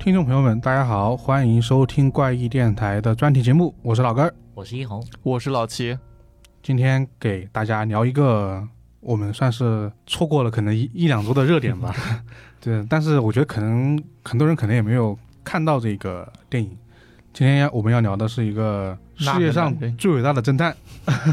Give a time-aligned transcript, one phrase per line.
[0.00, 4.32] 听众朋友们，大家好，欢迎收听怪异电台的专题节目，我是老根儿。
[4.54, 5.96] 我是一红，我是老齐，
[6.62, 8.66] 今天给大家聊一个
[9.00, 11.94] 我们算是错过了可能一一两周的热点吧，
[12.62, 16.70] 对，但是我觉得可能很多人可能也没有看到这个电影。
[17.34, 20.74] 今天要我们要聊的是一个世界上最伟大的侦探，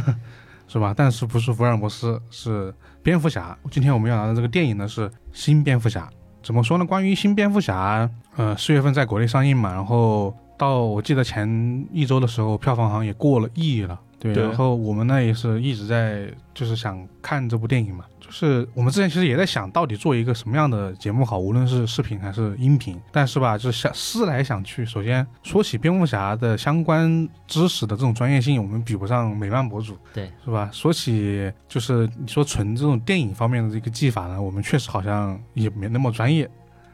[0.67, 0.93] 是吧？
[0.95, 3.57] 但是不是福尔摩斯，是蝙蝠侠。
[3.71, 6.01] 今天我们要聊的这个电影呢是《新蝙蝠侠》。
[6.47, 6.85] 怎么说呢？
[6.85, 13.99] 关于新蝙蝠侠，呃，四月份在国内上映嘛，然后到我记得前一周的时候，票房好像也过了亿了。
[14.19, 30.69] 对，对然后我们呢也是一直在就是想看这部电影嘛，就是我们之前其实也在想到底做一个什么样的节目好，无论是视频还是音频，但是吧，就是想思来想去，首先说起蝙蝠侠的相关知识的这种专业性，我们比不上美漫博主，对，是吧？
[30.73, 36.49] 说起就是你说纯这种电影方面的这个技法呢，我们确实好像也没那么专业。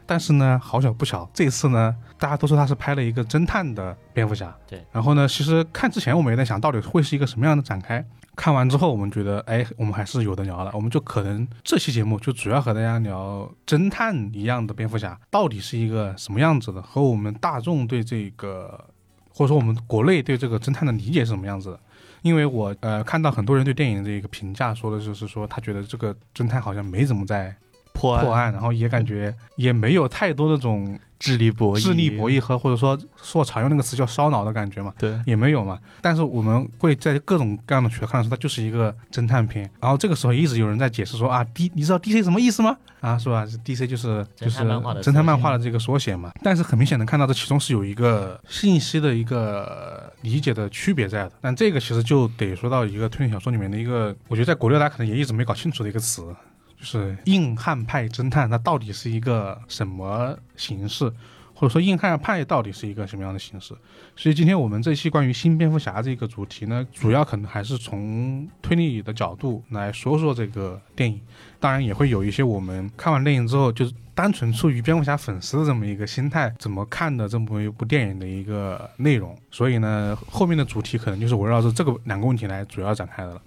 [0.06, 4.54] 但是呢，好巧不巧，这次呢，大家都说他是拍了一个侦探的蝙蝠侠。
[4.66, 4.84] 对。
[4.92, 8.04] 然后呢，其实看之前我们也在想到底会是一个什么样的展开。
[8.36, 10.70] 看完之后，我们觉得，哎，我们还是有的聊了。
[10.74, 18.84] 我们就可能这期节目就主要和大家聊侦探一样的蝙蝠侠到底是一个什么样子的，和我们大众对这个，
[19.30, 21.80] 或者说我们国内对这个侦探的理解是什么样子的。
[22.22, 27.54] 因为我呃看到很多人对电影的一个评价说的就是说，他觉得这个侦探好像没怎么在
[27.94, 35.78] 破案破案，然后也感觉也没有太多那种智力博弈，智力博弈和或者说说常用那个词叫烧脑的感觉嘛，对，也没有嘛。
[36.02, 39.70] 但是我们会在各种各样的渠道看到说它就是一个侦探片。
[39.80, 42.76] 然后这个时候一直有人在解释说啊，D 你知道 DC 什么意思吗？
[43.00, 46.32] 啊，是吧？DC 就是就是侦探漫画的侦探漫画的这个缩写嘛。
[46.42, 51.32] 但是很明显能看到这其中是有一个信息的一个理解的区别在的。
[51.40, 56.34] 但这个其实就得说到一个推理小说里面的一个，我觉得在国内大家可能也一直没搞清楚的一个词，
[56.84, 61.10] 就是硬汉派侦探，它到底是一个什么形式，
[61.54, 63.74] 或者说硬汉派到底是一个什么样的形式？
[64.14, 71.18] 所以今天我们这期关于新蝙蝠侠这个主题呢，主要可能还是从推理的角度来说说这个电影，
[71.58, 79.34] 当然也会有一些我们看完电影之后，就是单纯出于蝙蝠侠粉丝的这么一个心态怎么看的这么一部电影的一个内容。
[79.50, 83.40] 所以呢，后面的主题可能就是围绕着这个两个问题来主要展开的了。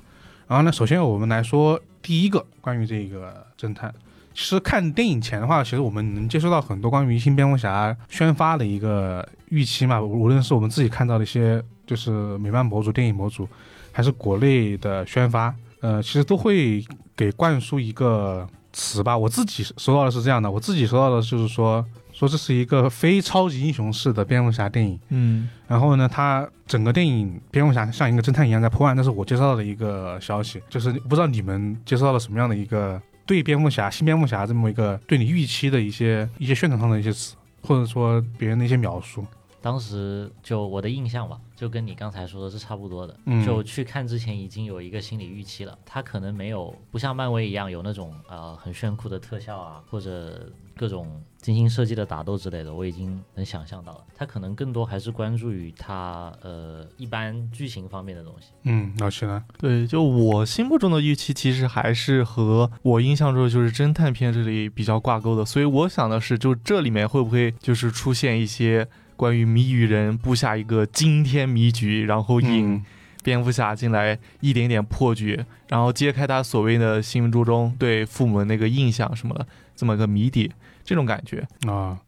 [0.47, 3.93] 然后呢，首先我们来说第一个关于这个侦探。
[4.33, 13.49] 其实看电影前的话，其实我们能接收到很多关于新蝙蝠侠宣发的一个预期嘛，无论是我们自己看到的一些就是美漫博主、电影博主，
[13.91, 16.85] 还是国内的宣发，呃，其实都会
[17.15, 19.17] 给灌输一个词吧。
[19.17, 21.83] 我自己收到的是这样的，我自己收到的就是说，
[22.17, 24.99] 说这是一个非超级英雄式的蝙蝠侠电影。
[25.09, 39.23] 嗯，然后呢，他整个电影蝙蝠侠像一个侦探一样在破案，这是我接收到的一个消息，就是不知道你们接收到了什么样的一个对蝙蝠侠、新蝙蝠侠这么一个对你预期的一些一些宣传上的一些词，或者说别人的一些描述。
[39.61, 43.19] 当时就我的印象吧，就跟你刚才说的是差不多的。
[43.25, 54.03] 嗯就去看之前已经有一个心理预期了，它可能没有不像漫威一样有那种呃很炫酷的特效啊，或者各种精心设计的打斗之类的，我已经能想象到了。
[54.15, 58.49] 它可能更多还是关注于它呃一般剧情方面的东西。
[58.63, 59.43] 嗯，老师呢？
[59.57, 72.85] 对，就我心目中的预期，其实还是和我印象中的就是侦探片这里比较挂钩的，所以我想的是，就这里面会不会就是出现一些关于谜语人布下一个惊天迷局，然后引嗯
[73.21, 79.45] 蝙蝠侠进来一点点破局，然后揭开他所谓的心目中对父母的那个印象什么的，
[79.75, 80.49] 这么个谜底，
[80.85, 81.45] 这种感觉。
[81.67, 81.99] 啊。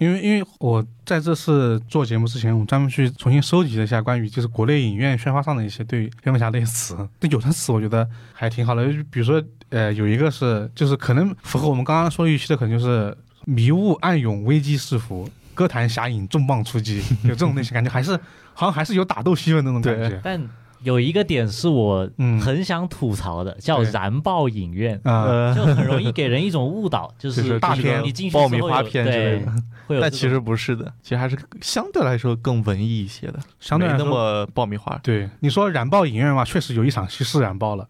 [0.00, 18.12] 因为因为我在这次做节目之前，我专门去重新收集了一下关于就是国内影院宣发上的一些对蝙蝠侠的一些词， 那有的词我觉得还挺好的，就比如说呃有一个是就是可能符合我们刚刚说的预期的，可能就是迷雾暗涌危机四伏，歌坛侠影重磅出击， 有这种类型感觉，还是
[18.52, 20.20] 好像还是有打斗戏的那种感觉。
[20.22, 20.40] 但
[20.82, 22.38] 有一个点是我嗯。
[22.40, 25.00] 很想吐槽的，叫燃爆影院。
[25.04, 28.02] 啊、呃，就很容易给人一种误导，就 就是是大片。
[28.02, 29.52] 你进去爆米花片之类对的，
[29.86, 34.98] 会有但其实不是的，其实还是相对来说更文艺一些的，相对来说么爆米花。
[35.02, 35.30] 对。
[35.40, 37.88] 你说燃爆影院嘛，确实有一场戏是燃爆了，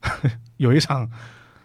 [0.59, 1.11] 有一场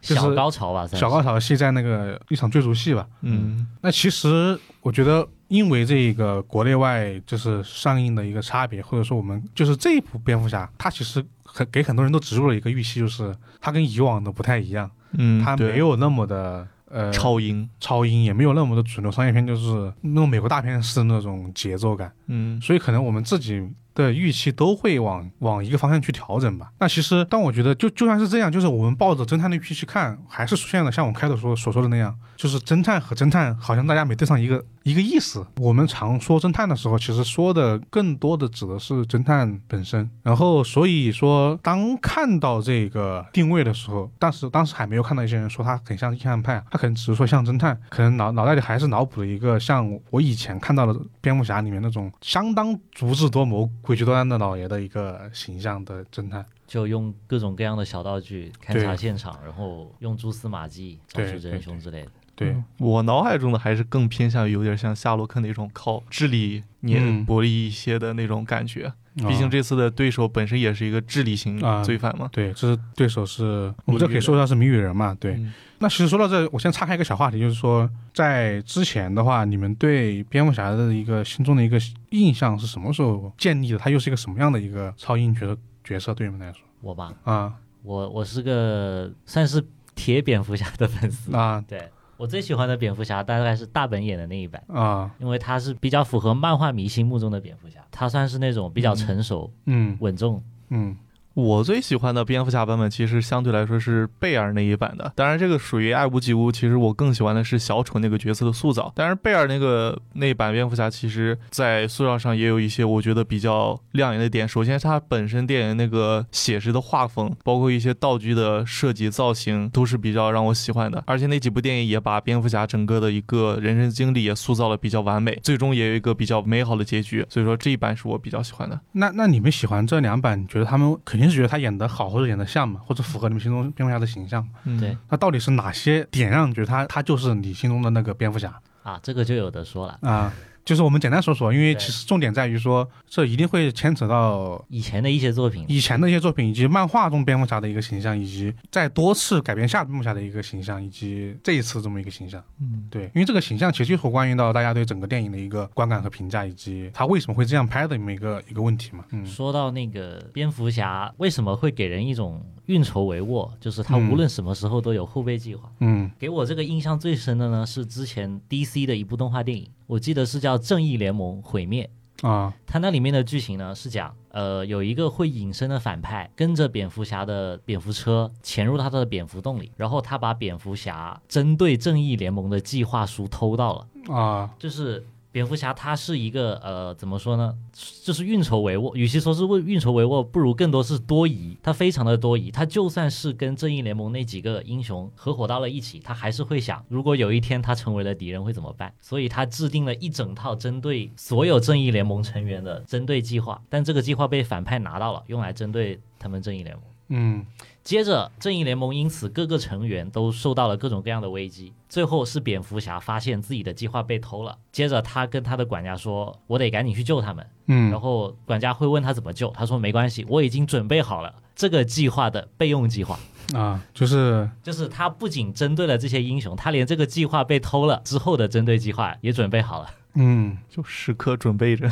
[0.02, 3.06] 就是小高潮吧，小高潮戏在那个一场追逐戏吧。
[3.22, 22.12] 嗯，那其实我觉得，因为这个国内外就是上映的一个差别，或者说我们就是这一部蝙蝠侠，它其实很给很多人都植入了一个预期，就是它跟以往的不太一样，嗯，它没有那么的呃超英，超英，也没有那么的主流商业片，就是那种美国大片式的那种节奏感。
[22.28, 26.72] 嗯所以可能我们自己的预期都会往往一个方向去调整吧。
[26.80, 35.46] 那其实，但我觉得就就算是这样，就是我们抱着侦探的预期去看，还是出现了像我开头说所说的那样，就是侦探和侦探好像大家没对上一个一个意思。
[35.58, 40.10] 我们常说侦探的时候，其实说的更多的指的是侦探本身。
[40.24, 56.46] 然后所以说，当看到这个定位的时候，但是当时还没有看到一些人说他很像硬汉派，他可能只是说像侦探，可能脑脑袋里还是脑补了一个像我以前看到的蝙蝠侠里面那种相当足智多谋、诡计多端的老爷的一个形象的侦探。
[56.68, 62.12] 就用各种各样的小道具勘察现场，然后用蛛丝马迹找对出真凶之类的。
[62.40, 68.92] 对，嗯我脑海中的还是更偏向于有点像夏洛克那种靠智力碾嗯博弈一些的那种感觉。
[69.16, 72.30] 毕竟啊这次的对手本身也是一个智力型啊罪犯嘛。
[72.32, 75.14] 对，这是对手是我们这可以说一下是谜语人嘛？
[75.20, 81.78] 对，嗯那其实说到这，我先岔开一个小话题，就是说，在之前的话，你们对蝙蝠侠的一个心中的一个
[82.12, 83.78] 印象是什么时候建立的？
[83.78, 86.14] 他又是一个什么样的一个超英角色角色？
[86.14, 87.54] 对你们来说我吧，啊
[87.84, 89.62] 我我是个算是
[89.96, 91.36] 铁蝙蝠侠的粉丝。
[91.36, 91.90] 啊对
[92.20, 95.10] 我最喜欢的蝙蝠侠大概是大本演的那一版，啊。
[95.20, 99.98] 因为他是比较符合漫画迷心目中的蝙蝠侠，他算是那种比较成熟、嗯。
[100.02, 100.44] 稳重。
[100.68, 100.98] 嗯
[101.34, 106.52] 我最喜欢的蝙蝠侠版本其实相对来说是贝尔那一版的，当然这个属于爱屋及乌。
[106.52, 114.48] 其实我更喜欢的是小丑那个角色的塑造，但是贝尔那个那版蝙蝠侠其实在塑造上也有一些我觉得比较亮眼的点。
[114.48, 121.04] 首先，它本身电影那个写实的画风，包括一些道具的设计造型，都是比较让我喜欢的。
[121.06, 127.26] 而且那几部电影也把蝙蝠侠整个的一个人生经历也塑造的比较完美，最终也有一个比较美好的结局。
[127.30, 128.80] 所以说这一版是我比较喜欢的。
[128.94, 130.40] 那那你们喜欢这两版？
[130.48, 134.48] 觉得他们肯定是觉得他演的好，或者演的像嘛，或者符合你们心中蝙蝠侠的形象？
[134.64, 139.98] 嗯对那到底是哪些点让你觉得他他就是你心中的那个蝙蝠侠啊，这个就有的说了。
[140.02, 140.32] 啊？
[140.66, 152.44] 就是我们简单说说，因为其实重点在于说，这一定会牵扯到以前的一些作品，以前的一些作品，以及漫画中蝙蝠侠的一个形象，以及在多次改编下蝙蝠侠的一个形象，以及这一次这么一个形象。
[152.62, 152.88] 嗯。
[152.92, 159.06] 对，因为这个形象其实就是关于到大家对整个电影的一个观感和评价，以及他为什么会这样拍的这么一个一个问题嘛。
[159.12, 165.72] 嗯说到那个蝙蝠侠为什么会给人一种运筹帷幄，就是他嗯无论什么时候都有后备计划。
[165.80, 171.90] 嗯给我这个印象最深的呢，是之前 DC 的一部动画电影，我记得是叫《正义联盟毁灭》。
[172.28, 185.04] 啊它那里面的剧情呢是讲，呃，有一个会隐身的反派跟着蝙蝠侠的蝙蝠车潜入他的蝙蝠洞里，然后他把蝙蝠侠针对正义联盟的计划书偷到了，啊就是。
[185.32, 187.56] 蝙蝠侠他是一个呃，怎么说呢？
[188.04, 191.56] 就是运筹帷幄，与其说是为运筹帷幄，不如更多是多疑。
[191.62, 198.92] 他非常的多疑，他就算是跟正义联盟那几个英雄合伙到了一起，他还是会想，如果有一天他成为了敌人会怎么办？
[199.02, 206.84] 所以他制定了一整套针对所有正义联盟成员的针对计划，但这个计划被反派拿到了，用来针对他们正义联盟。
[207.10, 207.46] 嗯
[207.84, 211.74] 接着，正义联盟因此各个成员都受到了各种各样的危机。
[211.88, 223.18] 最后是蝙蝠侠发现自己的计划被偷了，接着他跟他的管家说：“我得赶紧去救他们。”嗯然嗯后管家会问他怎么救，他说：“没关系，我已经准备好了这个计划的备用计划。”
[223.56, 231.90] 啊，就是就是他不仅针对了这些英雄，他连这个计划被偷了之后的针对计划也准备好了，嗯，就时刻准备着。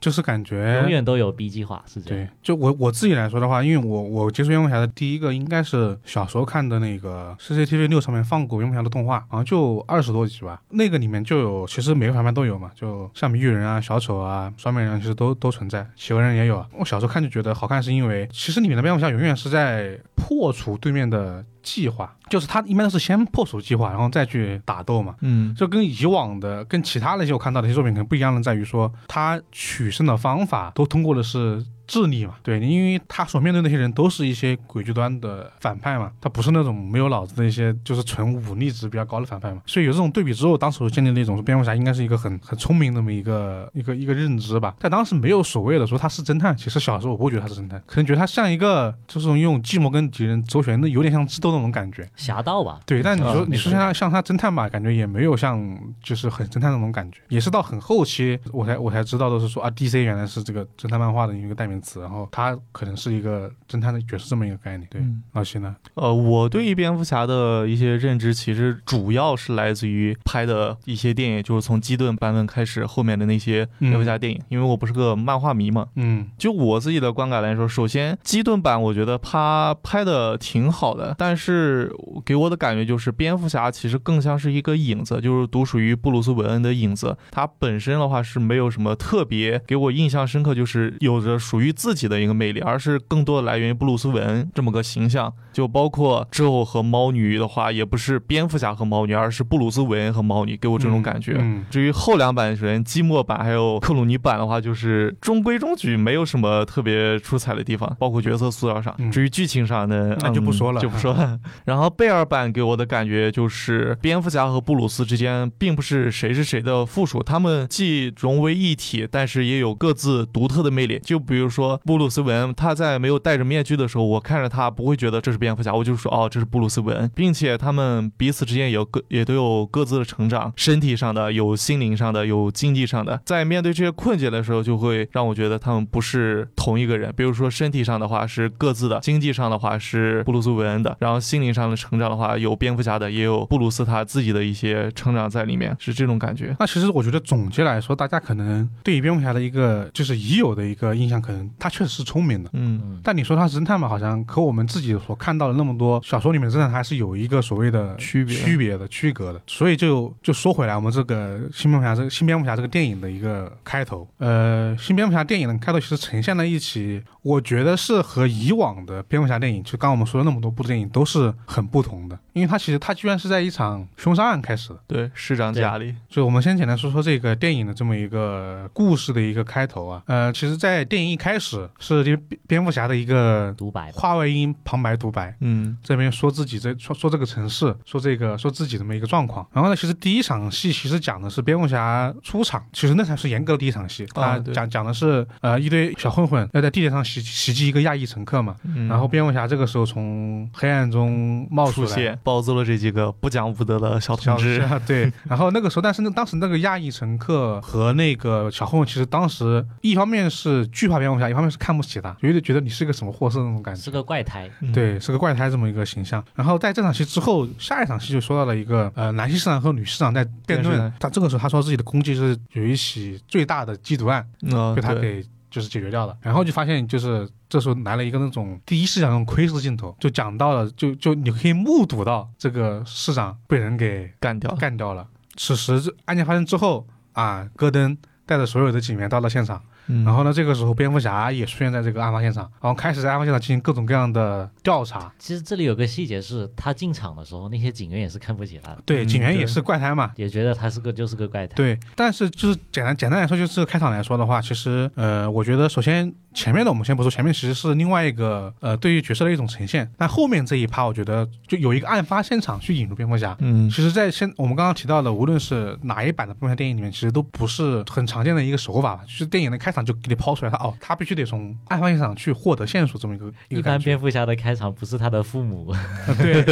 [0.00, 2.26] 就是感觉永远都有 B 计划，是这样。
[2.26, 10.62] 对，就我我自己来说的话，因为我我接触蝙蝠侠的第一个应该是小时候看的那个 CCTV 六上面放过蝙蝠侠的动画，好像就二十多集吧。
[10.70, 16.66] 那个里面就有，其实每个反派都有嘛，就像谜语人啊、小丑啊、双面人其实都都存在，企鹅人也有啊。
[16.78, 25.14] 我小时候看就觉得好看，是因为其实里面的蝙蝠侠永远是在破除对面的计划，就是他一般都是先破除计划，然后再去打斗嘛。
[25.20, 52.08] 嗯，就跟以往的、跟其他那些我看到的一些作品可能不一样的，在于说他取胜的方法都通过的是智力嘛，对，因为他所面对那些人都是一些诡谲端的反派嘛，他不是那种没有脑子的一些就是纯武力值比较高的反派嘛，所以有这种对比之后，当时我建立了一种说蝙蝠侠应该是一个很很聪明那么一个一个一个认知吧，在当时没有所谓的说他是侦探，其实小时候我不会觉得他是侦探，可能觉得他像一个就是用计谋跟敌人周旋的，有点像智斗那种感觉。
[52.14, 64.88] 侠盗吧，对，但你说、啊你说像他像他侦探吧，感觉也没有像就是很侦探那种感觉，也是到很后期我才我才知道的是说啊，DC 原来是这个侦探漫画的一个代名词，然后他可能是一个侦探的角色这么一个概念。
[64.90, 65.74] 对，嗯老徐呢？
[65.94, 74.40] 呃，我对于蝙蝠侠的一些认知，其实主要是来自于拍的一些电影，就是从基顿版本开始，后面的那些蝙蝠侠电影。
[74.48, 81.92] 因为我不是个漫画迷嘛，嗯就我自己的观感来说，首先基顿版我觉得他拍的挺好的，但是
[82.24, 87.16] 给我的感觉就是蝙蝠侠其实更像是一个影子，就是独属于布鲁斯韦恩的影子。
[87.30, 95.32] 他本身的话是没有什么特别给我印象深刻，就是有着属于于自己的一个魅力，而是更多的来源于布鲁斯韦恩这么个形象。
[95.52, 101.36] 就包括之后和猫女的话，也不是蝙蝠侠和猫女，而是布鲁斯韦恩和猫女，给我这种感觉。
[101.40, 108.94] 嗯，至于后两版人，基莫版还有克鲁尼版的话，就是中规中矩，没有什么特别出彩的地方，包括角色塑造上。
[108.98, 111.38] 嗯至于剧情上呢，那就不说了嗯就不说了。
[111.66, 121.00] 然后贝尔版给我的感觉就是，蝙蝠侠和布鲁斯之间并不是谁是谁的附属，他们既融为一体，但是也有各自独特的魅力。
[121.00, 137.12] 就比如说说布鲁斯韦恩，他在没有戴着面具的时候，我看着他不会觉得这是蝙蝠侠，我就说哦，这是布鲁斯韦恩，并且他们彼此之间也有各也都有各自的成长，身体上的、有心灵上的、有经济上的，在面对这些困境的时候，就会让我觉得他们不是同一个人。
[137.14, 146.56] 比如说身体上的话是各自的，经济上的话是布鲁斯韦恩的，然后心灵上的成长的话有蝙蝠侠的，也有布鲁斯他自己的一些成长在里面，是这种感觉。
[146.58, 152.50] 那其实我觉得总结来说，大家可能对于蝙蝠侠的一个就是已有的一个印象，可能他确实是聪明的。
[152.52, 152.80] 嗯。
[152.84, 158.36] 嗯，但你说他是侦探嘛，好像和我们自己所看到的那么多小说里面的侦探还是有一个所谓的区别。
[158.36, 159.40] 区别的、区隔的。
[159.46, 174.80] 所以就就说回来，我们这个新蝙蝠侠这个新蝙蝠侠这个电影的一个开头，呃，新蝙蝠侠电影的开头其实呈现了一起，我觉得是和以往的蝙蝠侠电影，就刚刚我们说的那么多部电影都是很不同的，因为它其实它居然是在一场凶杀案开始的。
[174.86, 189.46] 对，市长家里，就我们先简单说说这个电影的这么一个故事的一个开头啊，呃，其实，在电影一开始是这蝙蝙蝠侠的一个独白，话外音旁白独白，嗯这边说自己这说说这个城市，说这个说自己这么一个状况。
[189.52, 194.06] 然后呢，其实第一场戏其实讲的是蝙蝠侠出场，其实那才是严格的第一场戏。
[194.14, 201.88] 他对讲讲的是呃一堆小混混要在地铁上袭袭击一个亚裔乘客嘛，嗯，然后蝙蝠侠这个时候从黑暗中冒出来。
[201.88, 204.66] 出现暴揍了这几个不讲武德的小小同志。
[204.86, 213.80] 对， 然后那个时候，但是那当时那个亚裔乘客和那个小混混，其实当时一方面是惧怕蝙蝠侠，一方面是看不起他，有点觉得你是个什么货色那种感觉。
[213.80, 216.24] 是个怪胎，嗯对，是个怪胎这么一个形象。
[216.34, 220.92] 然后在这场戏之后，下一场戏就说到了一个呃，男性市长和女市长在辩论。
[220.98, 226.16] 他这个时候他说自己的攻击是有一起最大的缉毒案嗯，被他给就是解决掉了。
[226.22, 234.54] 然后就发现就是这时候来了一个那种第一视角那种窥视镜头，就讲到了就就你可以目睹到这个市长被人给干掉。
[234.56, 235.06] 干掉了。
[235.36, 237.96] 此时这案件发生之后啊，戈登
[238.26, 239.62] 带着所有的警员到了现场。
[239.90, 245.12] 嗯然后呢，这个时候蝙蝠侠也出现在这个案发现场，然后开始在案发现场进行各种各样的调查。
[245.18, 250.12] 其实这里有个细节是，他进场的时候，那些警员也是看不起他的，对警员也是怪胎嘛。
[250.16, 251.54] 也觉得他是个就是个怪胎。
[251.54, 263.36] 对，但是就是简单简单来说，就是开场来说的话，其实呃，我觉得首先前面的我们先不说，前面其实是另外一个呃对于角色的一种呈现，但后面这一趴，我觉得就有一个案发现场去引入蝙蝠侠。
[263.40, 263.68] 嗯。
[263.68, 269.02] 其实，在现我们刚刚提到的，无论是哪一版的蝙蝠侠电影里面，其实都不是很常见的一个手法吧。
[269.04, 273.80] 就是电影的开场就给你抛出来，他哦，他必须得从案发现场去获得线索，这么一个一一般。
[273.80, 275.74] 蝙蝠侠的开场不是他的父母，
[276.18, 276.44] 对。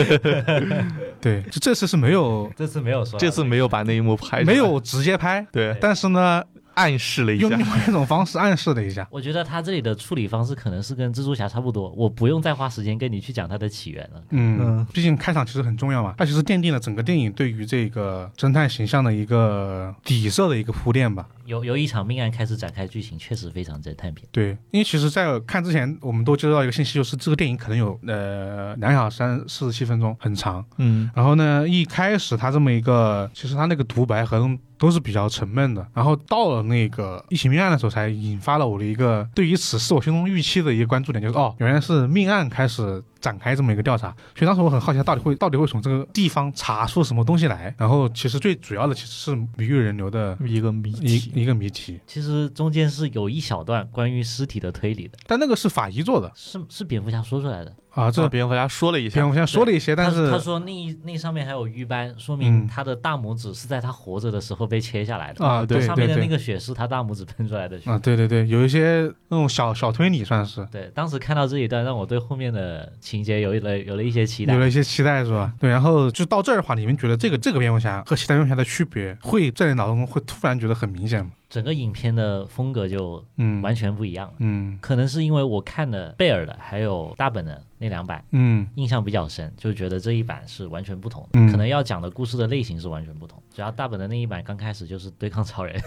[1.21, 5.77] 对，就这次是没有这次没有说，这次没有把那一幕拍，没有直接拍，对。
[5.81, 6.43] 但是呢，
[6.79, 7.69] 暗示了一下用另。
[7.71, 9.07] 外一种方式暗示了一下。
[9.11, 14.23] 我觉得他这里的处理方式可能是跟蜘蛛侠差不多，我不用再花时间跟你去讲它的起源了。
[14.31, 21.29] 嗯嗯，毕竟开场其实很重要嘛，它其实奠定了整个电影对于这个侦探形象的一个底色的一个铺垫吧。
[21.47, 24.29] 由由一场命案开始展开剧情，确实非常侦探片。
[24.31, 30.63] 对，因为其实，在看之前，我们都接到一个信息，就是这个电影可能有呃两小时三四十七分钟，很长。
[30.77, 34.39] 嗯然后呢，一开始他这么一个，其实他那个独白和
[34.79, 35.87] 都是比较沉闷的。
[35.93, 44.09] 然后到了那个一起命案的时候，才引发了我的一个对于此事我心中预期的一个关注点，就是哦，原来是命案开始展开这么一个调查。
[44.37, 47.75] 所以当时我很好奇，他到底会到底会从这个地方查出什么东西来。
[47.79, 51.33] 然后其实最主要的其实是谜语人流的一个谜一题。
[51.35, 57.73] 一个谜题，其实中间是有一小段关于尸体的推理的，但那个是法医做的是是蝙蝠侠说出来的。
[57.91, 65.45] 啊，这这蝙蝠侠说了一些，蝙蝠侠说了一些，但是他说那那上面还有瘀斑，说明嗯他的大拇指是在他活着的时候被切下来的。
[65.45, 66.37] 啊，对上面的那对对。
[66.37, 67.91] 个血是他大拇指喷出来的血。
[67.91, 74.61] 啊，对对对，有一些那种小小推理算是对，当时看到这一段，让我对后面的情节有了有了一些期待有。
[74.61, 75.51] 了一些期待是吧？
[75.59, 81.31] 对，然后就到这儿的话，你们觉得这个这个蝙蝠侠和其他蝙蝠侠的区别，会在你脑中会突然觉得很明显吗？
[81.49, 84.35] 整个影片的风格就嗯，完全不一样了。
[84.41, 93.43] 嗯可能是因为我看了贝尔的还有大本的那两版，嗯印象比较深，就觉得这一版是完全不同的，嗯可能要讲的故事的类型是完全不同。
[93.55, 95.81] 主要大本的那一版刚开始就是对抗超人，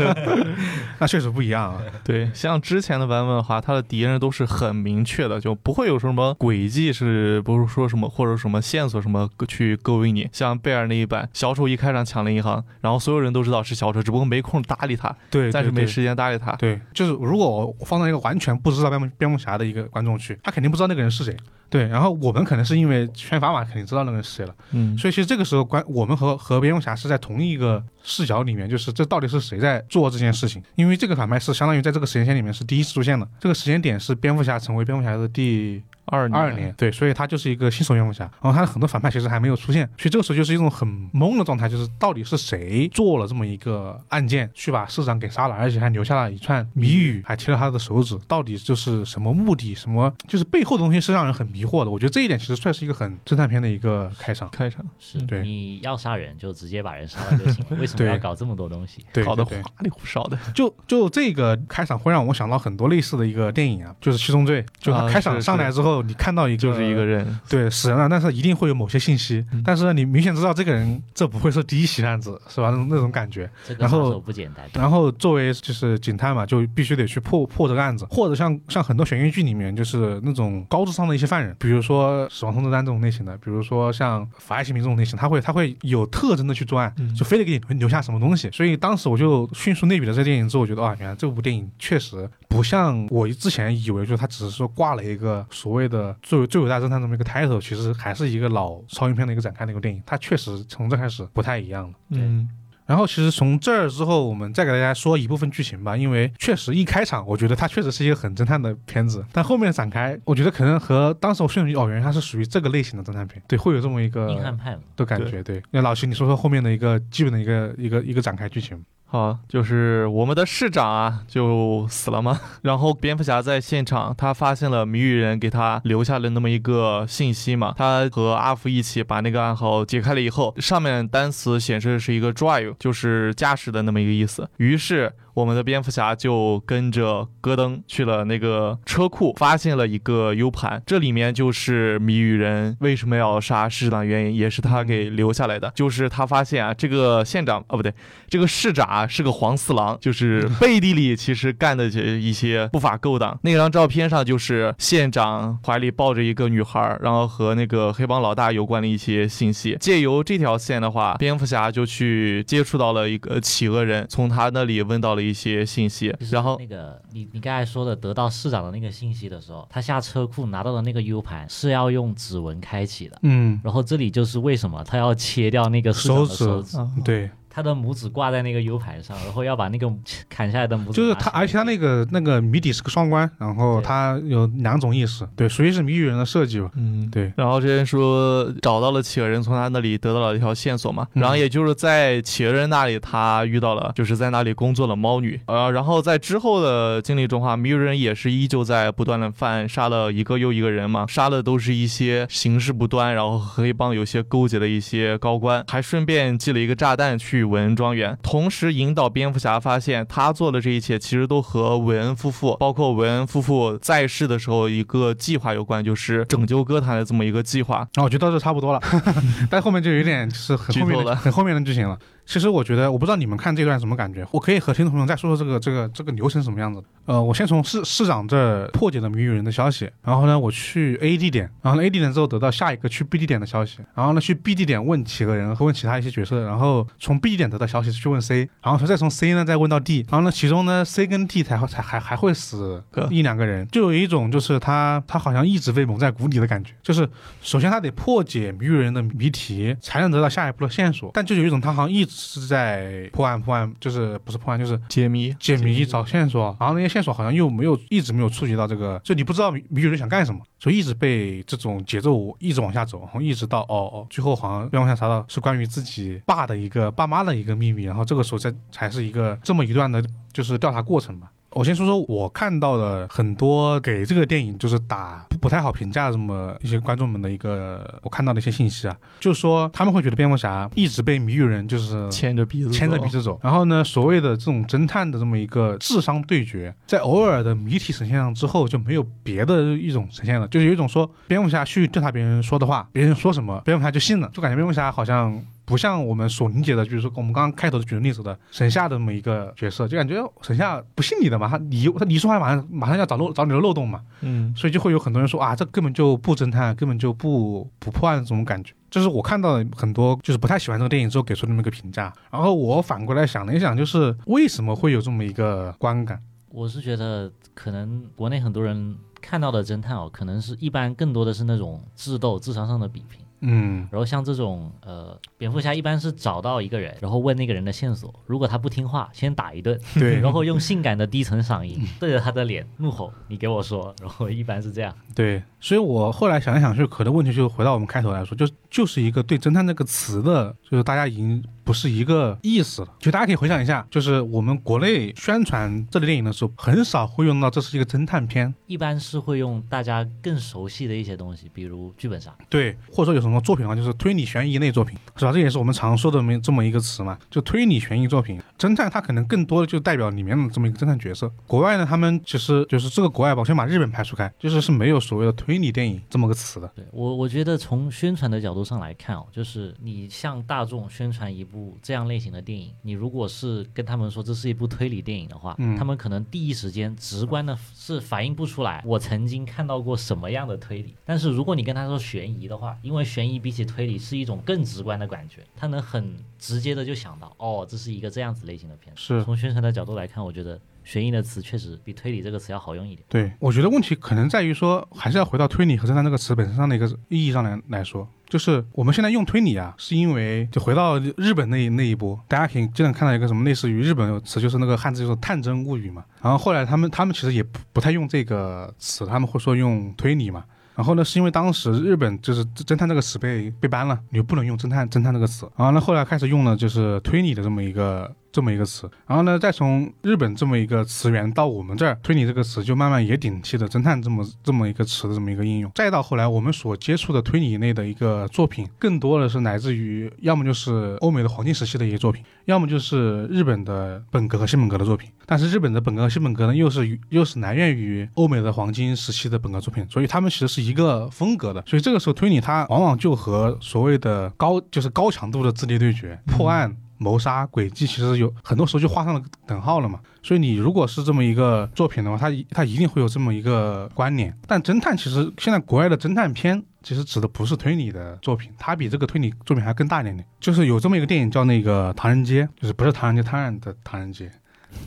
[0.98, 1.82] 那确实不一样啊。
[2.02, 10.28] 对，像之前的版本的话，他的敌人都是很明确的，就不会有什么轨迹，是不是说什么或者什么线索什么去勾引你。
[10.32, 16.52] 像贝尔那一版，小丑一开场抢了银行，然后所有人都知道是小丑，只不过没空打搭理他，对，暂时没时间搭理他。
[16.52, 21.36] 对，就是如果我放到一个完全不知道蝙蝠蝙蝠侠的一个观众去，他肯定不知道那个人是谁。
[21.68, 24.54] 对，然后我们可能是因为圈法嘛，肯定知道那个人是谁了。
[24.70, 30.62] 嗯，所以其实这个时候关我们和和蝙蝠侠是在同一个视角里面，就是这到底是谁在做这件事情？
[30.76, 38.24] 因为这个反派是相当于在这个时间线里面是第一次出现的，这个时间点是蝙蝠侠成为蝙蝠侠的第二二年，对，所以他就是一个新手蝙蝠侠。
[38.40, 49.74] 然后他的很多反派其实还没有出现，所以这个时候就是一种很懵的状态，就是到底是谁做了这么一个案件，去把市长给杀了，而且还留下了一串谜语，还贴了他的手指，到底就是什么目的？
[49.74, 51.90] 什么就是背后的东西是让人很迷惑的。
[51.90, 54.48] 我觉得这一点其实算是一个很侦探片的一个开场。
[54.50, 59.04] 开场是对你要杀人就直接把人杀了就行了， 为什么要搞这么多东西？
[59.12, 60.38] 对，搞得花里胡哨的。
[60.54, 72.70] 就就这个开场会让我想到很多类似的一个电影啊，就是《七宗罪》，就他啊开场上来之后，你看到一个就是一个人，对死人了，但是一定会有某些信息，嗯但是呢，你明显知道这个人这不会是第一起案子，是吧？
[72.70, 73.48] 那种那种感觉。
[73.66, 74.64] 这个然后不简单。
[74.74, 88.50] 然后作为就是警探嘛，就必须得去破破这个案子，或者像像很多悬疑剧里面，就是那种高智商的一些犯人，比如说《死亡通知单》这种类型的，比如说像《法爱秦明》这种类型，他会他会有特征的去作案，嗯就非得给你留下什么东西。
[88.52, 101.94] 所以当时我就迅速类比了这电影之后，我觉得啊，原来这部电影确实不像我之前以为，就是他只是说挂了一个所谓的最最伟大侦探这么一个 title，其实还是一个老超英片的一个展开的一个电影，它确实从这开始不太一样了。
[102.10, 102.48] 嗯，
[102.86, 115.42] 然后其实从这儿之后，我们再给大家说一部分剧情吧，因为确实一开场，我觉得它确实是一个很侦探的片子，但后面展开，我觉得可能和当时我顺序哦，原来它是属于这个类型的侦探片，对，会有这么一个硬汉派嘛，的感觉。
[115.42, 118.82] 对，那老徐，你说说后面的一个基本的一个一个一个展开剧情。
[119.08, 122.40] 好，就是我们的市长啊，就死了吗。
[122.62, 127.72] 然后蝙蝠侠在现场，他发现了谜语人给他留下了那么一个信息嘛。
[127.78, 134.50] 他和阿福一起把那个暗号解开了以后，上面单词显示的是一个 drive，就是驾驶的那么一个意思。
[134.56, 145.70] 于是我们的蝙蝠侠就跟着戈登去了那个车库，发现了一个 U 盘，这里面就是谜语人为什么要杀市长原因，也是他给留下来的。
[145.74, 147.92] 就是他发现啊，这个县长啊不对，
[148.30, 153.38] 这个市长啊是个黄四郎，就是 背地里其实干的这一些不法勾当。
[153.42, 159.76] 那张照片上就是县长怀里抱着一个女孩，然后和那个黑帮老大有关的一些信息。
[159.78, 166.14] 借由这条线的话，蝙蝠侠就去接触到了一个企鹅人，从他那里问到了一些信息。
[166.20, 173.18] 就，是然后那个你你刚才说的得到市长的那个信息的时候，他下车库拿到的那个 U 盘是要用指纹开启的。
[173.22, 179.90] 嗯，然后这里就是为什么他要切掉那个手指手指，啊对，他的拇指挂在那个 U 盘上，然后要把那个
[180.28, 186.70] 砍下来的拇指就是他，而且他那个那个谜底是个双关，然后他有两种意思，对，属于是谜语人的设计吧。
[186.76, 191.22] 嗯，对，然后这边说找到了企鹅人，从他那里得到了一条线索嘛，嗯。
[191.22, 217.76] 然后也就是在企鹅人那里，他遇到了就是在那里工作的猫女，呃，然后在之后的经历中哈，谜语人也是依旧在不断的犯，杀了一个又一个人嘛，杀的都是一些行事不端，然后和黑帮有些勾结的一些高官，还顺便寄了一个炸弹去韦恩庄园，同时引导蝙蝠侠发现他做的这一切其实都和韦恩夫妇，包括韦恩夫妇在世的时候一个计划有关，就是拯救哥谭的这么一个计划。
[217.94, 218.80] 然后我觉得到这差不多了，
[219.48, 221.98] 但后面就有点就是很后面了的很后面的剧情了。
[222.26, 226.82] 其实我觉得，我不知道你们看这段什么感觉，我可以和听众朋友再说说这个这个这个流程什么样子。
[227.06, 241.06] 呃，我先从市市长这破解了谜语人的消息，然后呢，我去 A 地点，然后呢 A 地点之后得到下一个去 B 地点的消息，然后呢去 B 地点问几个人和问其他一些角色，然后从 B 地点得到消息去问 C，然后再从 C 呢再问到 D，然后呢其中呢 C
[241.06, 247.08] 跟 D 才会才还还会死个一两个人，就有一种就是他他好像一直被蒙在鼓里的感觉，就是
[247.40, 270.02] 首先他得破解谜语人的谜题，才能得到下一步的线索，但就有一种他好像一直是在破案破案，就是不是破案就是解谜，解谜找线索，然后那些线索好像又没有一直没有触及到这个，就你不知道谜谜语人想干什么，所以一直被这种节奏一直往下走，然后一直到哦哦，最后好像被往下查到是关于自己爸的一个爸妈的一个秘密，然后这个时候才才是一个这么一段的，
[270.32, 271.30] 就是调查过程吧。
[271.56, 283.08] 我先说说我看到的很多给这个电影就是打不不太好评价这么一些观众们的一个我看到的一些信息啊，就是说他们会觉得蝙蝠侠一直被谜语人就是牵着鼻子，牵着鼻。
[283.08, 283.40] 子走。
[283.42, 295.42] 然后呢，所谓的这种侦探的这么一个智商对决，在偶尔的谜题呈现上之后，就没有别的一种呈现了，就是有一种说蝙蝠侠去调查别人说的话，别人说什么，蝙蝠侠就信了，就感觉蝙蝠侠好像。
[295.66, 308.72] 不像我们所理解的，就是说我们刚刚开头举的例子的沈夏的这么一个角色，就感觉沈夏不信你的嘛，他你他你说话马上马上要找漏找你的漏洞嘛，嗯所以就会有很多人说啊，这根本就不侦探，根本就不不破案这种感觉。
[308.88, 312.12] 这是我看到的很多就是不太喜欢这个电影之后给出的那么一个评价。
[312.30, 316.22] 然后我反过来想了一想，就是为什么会有这么一个观感？
[316.48, 323.20] 我是觉得可能国内很多人看到的侦探哦，可能是一般更多的是那种智斗、智商上的比拼。
[323.40, 334.94] 嗯，然后像这种呃，蝙蝠侠一般是找到一个人，然后问那个人的线索，如果他不听话，先打一顿，对然后用性感的低沉嗓音对着他的脸怒吼：“你给我说！”然后一般是这样。
[335.14, 342.88] 对，所以我后来想来想去，可能问题就回到我们开头来说，就就是一个对侦探这个词的，就是大家已经不是一个意思了。
[343.00, 352.32] 就大家可以回想一下，就是我们国内宣传这类电影的时候，很少会用到这是一个侦探片，一般是会用大家更熟悉的一些东西，比如剧本杀。
[352.48, 355.32] 对，或者说有什么作品的话，就是推理悬疑类作品，是吧？
[355.32, 358.40] 这也是我们常说的这么这么一个词嘛，就推理悬疑作品。
[358.56, 361.28] 侦探它可能更多的就代表里面的这么一个侦探角色。
[361.48, 366.70] 国外呢，他们其实就是这个国外吧，我先把日本排除开，就是是没有所谓的推理电影这么个词的。
[366.74, 380.94] 对我，我觉得从宣传的角度上来看哦，就是你向大众宣传一部这样类型的电影，你如果是跟他们说这是一部推理电影的话，嗯他们可能第一时间直观的是反映不出来我曾经看到过什么样的推理。
[381.04, 389.00] 但是如果你跟他说悬疑的话，因为悬疑比起推理是一种更直观的感觉，他能很直接的就想到，哦，这是一个这样子类型的片子。
[389.00, 393.04] 是从宣传的角度来看，我觉得悬疑的词确实比推理这个词要好用一点。
[393.08, 406.04] 对，我觉得问题可能在于说，还是要回到推理和侦探这个词本身上的一个意义上来来说，就是我们现在用推理啊，是因为就回到日本那那一波，大家可以经常看到一个什么类似于日本词，就是那个汉字就是探侦物语嘛。
[406.22, 410.44] 然后后来他们他们其实也不不太用这个词，他们会说用推理嘛。
[410.76, 415.50] 然后呢，是因为当时日本就是侦探这个词被被搬了，你就不能用侦探侦探这个词。
[415.56, 418.86] 然后呢，后来开始用了就是推理的这么一个这么一个词。
[419.06, 425.72] 然后呢，再从日本这么一个词源到我们这儿，推理这个词就慢慢也顶替了侦探这么这么一个词的这么一个应用。
[425.74, 435.10] 再到后来，我们所接触的推理类的一个作品，更多的是来自于要么就是欧美的黄金时期的一些作品，要么就是日本的本格和新本格的作品。
[435.24, 441.64] 但是日本的本格和新本格呢，又是又是来源于欧美的黄金时期的本格作品，所以他们其实是一个风格的。
[441.66, 450.00] 所以这个时候推理它往往就和所谓的高就是高强度的智力对决、破案、谋杀、轨迹，其实有很多时候就画上了等号了嘛。
[450.22, 454.36] 所以你如果是这么一个作品的话，它它一定会有这么一个关联。
[454.46, 456.62] 但侦探其实现在国外的侦探片。
[456.82, 460.24] 其实指的不是推理的作品，它比这个推理作品还更大一点点。
[460.38, 464.30] 就是有这么一个电影叫那个《唐人街》，就是不是唐人街探案的唐人街，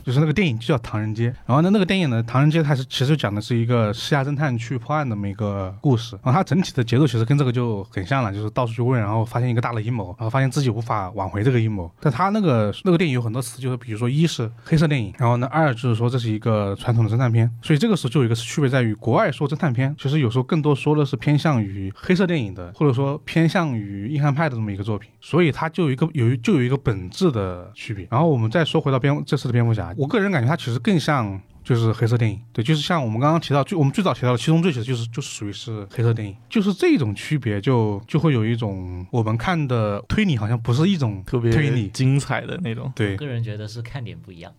[0.04, 1.30] 就是那个电影就叫《唐人街》。
[1.46, 6.18] 然后呢，那个电影呢，《唐人街》它是其实讲的是一个私家侦探去破案的这么一个故事。
[6.22, 11.90] 然后它整体的节奏其实跟这个就很像了，就是到处去问，然后发现一个大的阴谋，然后发现自己无法挽回这个阴谋。
[12.00, 17.50] 但它那个那个电影有很多词，就是比如说一是黑色电影，然后呢二就是说这是一个传统的侦探片。
[17.62, 25.10] 所以这个时候就有一个区别在于，国外说侦探片，其实有时候更多说的是偏向于黑色电影的，或者说偏向于硬汉派的这么一个作品。
[25.20, 28.06] 所以它就有一个有就有一个本质的区别。
[28.10, 31.40] 然后我们再说回到蝙这次的蝙蝠侠，我个人感觉它其实更像。
[31.62, 42.90] 就是黑色电影，对，就是像我们刚刚提到，最我们最早提到的七宗罪，其实就是就是属于是黑色电影，就是这种区别就就会有一种我们看的推理好像不是一种特别推理，精彩的那种。
[42.96, 44.50] 对我个人觉得是看点不一样。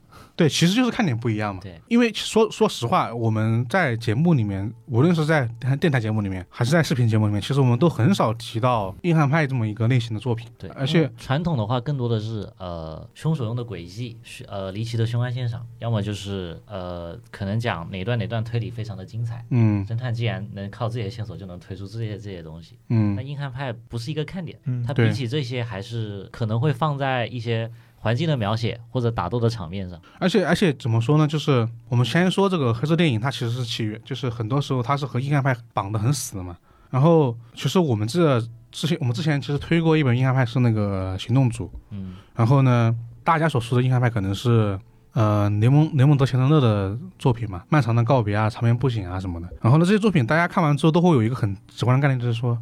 [0.41, 1.61] 对，其实就是看点不一样嘛。
[1.61, 5.47] 对，因为说说实话，我们在节目里面，无论是在
[5.79, 10.47] 电台节目里面，还是在视频节目里面，其实我们都很少提到硬汉派这么一个类型的作品。
[10.57, 19.45] 对，而且传统的话更多的是呃凶手用的诡计，呃离奇的凶案现场，要么就是呃可能讲哪段哪段推理非常的精彩。
[19.51, 27.69] 嗯侦探既然能靠这些线索就能推出这些这些东西，嗯那硬汉派不是一个看点，嗯它比起这些还是可能会放在一些
[28.01, 29.97] 环境的描写或者打斗的场面上。
[30.19, 31.25] 而且而且怎么说呢？
[31.25, 36.57] 就是我们先说这个黑色电影，它其实是起源，就是很多时候它是和硬汉派绑得很死的嘛。
[36.89, 44.77] 然后其实我们这之前我们之前其实推过一本硬汉派是那个行动组，嗯，然后呢，大家所说的硬汉派可能是。
[45.13, 49.49] 呃，雷蒙雷蒙德·钱德勒的作品嘛，《漫长的告别》啊，《长眠不醒》啊什么的。
[49.61, 52.57] 然后呢，这些作品大家看完之后都会有一个很直观的概念，就是说，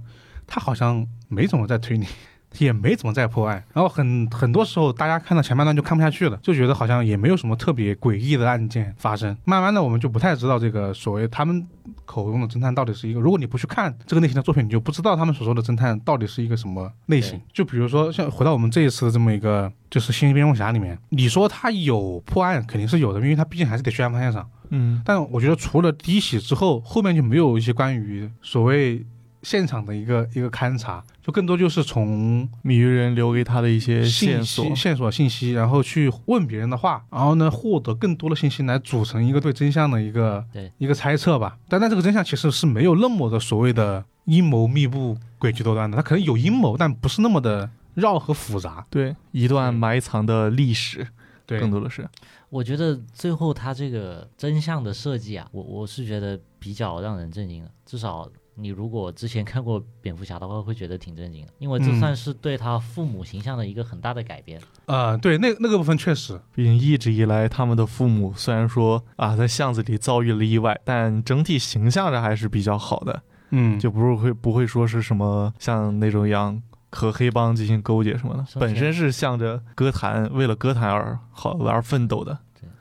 [0.47, 2.07] 他好像没怎么在推理，
[2.57, 3.63] 也没怎么在破案。
[3.73, 9.35] 然后很很多时候，大家看到前半段就看不下去了，就觉得好像也没有什么特别诡异的案件发生。
[9.45, 11.65] 慢慢的，我们就不太知道这个所谓他们
[12.05, 13.19] 口中的侦探到底是一个。
[13.19, 17.39] 如果你不去看这个类型的作品，你就不知道他们所说的侦探到底是一个什么类型。
[17.53, 24.49] 就比如说，像回到我们这一次的这么一个，就是《新蝙蝠侠》里面，你说他有破案，肯定是有的，因为他毕竟还是得去案发现场。
[24.71, 29.03] 嗯，但我觉得除了第一起之后，后面就没有一些关于所谓
[29.41, 41.57] 现场的一个一个勘察，就更多就是从谜语人留给他的一些线索，息线索信息，然后去问别人的话，然后呢获得更多的信息来组成一个对真相的一个对一个猜测吧。
[41.67, 48.85] 但但这个真相其实是没有那么的所谓的阴谋密布、诡计多端的，它可能有阴谋，但不是那么的绕和复杂。
[48.89, 51.07] 对一段埋藏的历史，
[51.45, 52.07] 对更多的是
[52.49, 57.71] 我觉得最后他这个真相的设计啊，我我是觉得比较让人震惊的。
[57.85, 58.27] 至少
[58.59, 64.59] 你如果之前看过蝙蝠侠的话，会觉得挺震惊的，因为这嗯算是对他父母形象的一个很大的改变。
[64.85, 82.37] 呃，对，那那个部分确实，毕竟一直以来，他们的父母虽然说啊在巷子里遭遇了意外，但整体形象上还是比较好的，嗯，就不是会不会说是什么像那种一样和黑帮进行勾结什么的，本身是向着歌坛为了歌坛而好而奋斗的。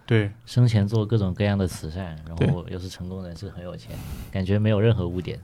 [0.07, 3.95] 对，生前做各种各样的慈善，然后又是成功人士，很有钱，
[4.33, 5.39] 感觉没有任何污点，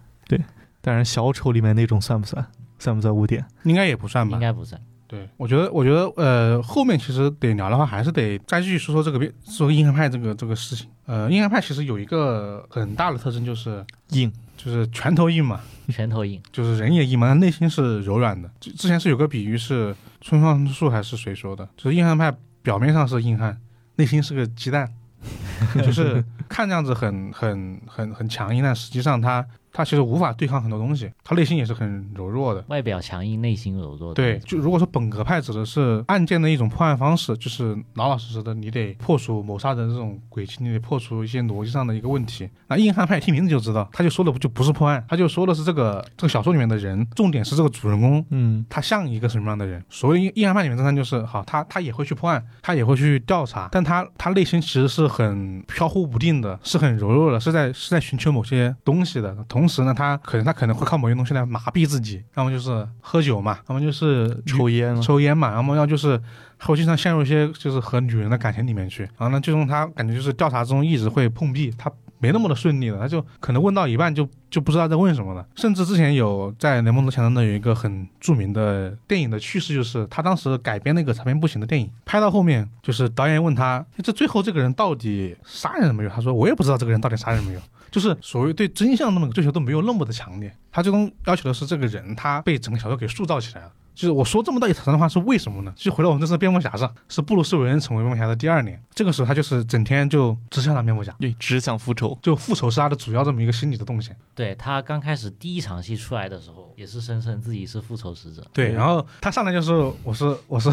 [0.80, 2.46] 当然，小丑里面那种算不算？
[2.78, 3.44] 算不算污点？
[3.62, 4.40] 应该也不算吧应。
[4.40, 4.80] 该不算。
[5.06, 10.88] 对，我觉得，我觉得，呃，后面其实得聊的话，还是得再继续说说这个变，说硬汉派这个这个事情。
[11.06, 18.50] 呃，硬汉派其实有一个很大的特征，就是硬，就是拳头硬嘛，拳头硬，就是人也硬嘛，但内心是柔软的。
[18.60, 23.58] 之之前是有个比喻是村上树还是谁说的，就是硬汉派表面上是硬汉，
[23.96, 24.90] 内心是个鸡蛋，
[25.76, 32.64] 就是看这样子很很很很强硬，但实际上他他其实无法对抗很多东西，他内心也是很柔弱的。
[32.68, 34.14] 外表强硬，内心柔弱。
[34.14, 42.48] 对，，就如果说本格派指的是案件的一种破案方式，就是老老实实的，你得破除谋杀的这种轨迹，你得破除一些逻辑上的一个问题。
[42.68, 49.84] 那硬汉派听名字就知道，他就说的不就不是破案，他就说的是这个这个小说里面的人，重点是这个主人公嗯，他像一个什么样的人？
[49.90, 59.34] 所谓硬硬汉派里面侦探就是好，他他也会去破案，他也会去调查，但他他内心其实是很飘忽不定的，是很柔弱的，是在是在寻求某些东西的。
[59.48, 66.20] 同时呢，他可能他可能会靠某些东西来麻痹自己，要么就是喝酒嘛，要么就是抽烟，抽烟嘛，要么要就是
[66.59, 86.09] 他会经常陷入一些就是和女人的感情里面去，然后呢，最终他感觉就是调查中一直会碰壁，他没那么的顺利了，他就可能问到一半就就不知道在问什么了，甚至之前有在雷蒙德强森的有一个很著名的电影的趣事，就是他当时改编那个长篇不行的电影，拍到后面就是导演问他，这最后这个人到底杀人了没有？
[86.09, 87.61] 他说我也不知道这个人到底杀人没有。
[87.94, 93.72] 就是所谓对真相那么追求都没有那么的强烈，他最终要求的是这个人他被整个小说给塑造起来了。
[93.94, 95.72] 就是我说这么大一长的话是为什么呢？
[95.76, 102.18] 就回到我们这次蝙蝠侠上，是布鲁斯韦恩成为蝙蝠侠的第二年，这个时候他就是整天就只想当蝙蝠侠，对，只想复仇。
[102.22, 104.16] 就复仇是他的主要这么一个心理的动线。
[104.35, 108.44] 对他刚开始第一场戏出来的时候，也是声称自己是复仇使者。
[108.52, 110.68] 对，然后他上来就是我是我是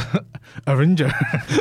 [0.66, 1.12] Avenger，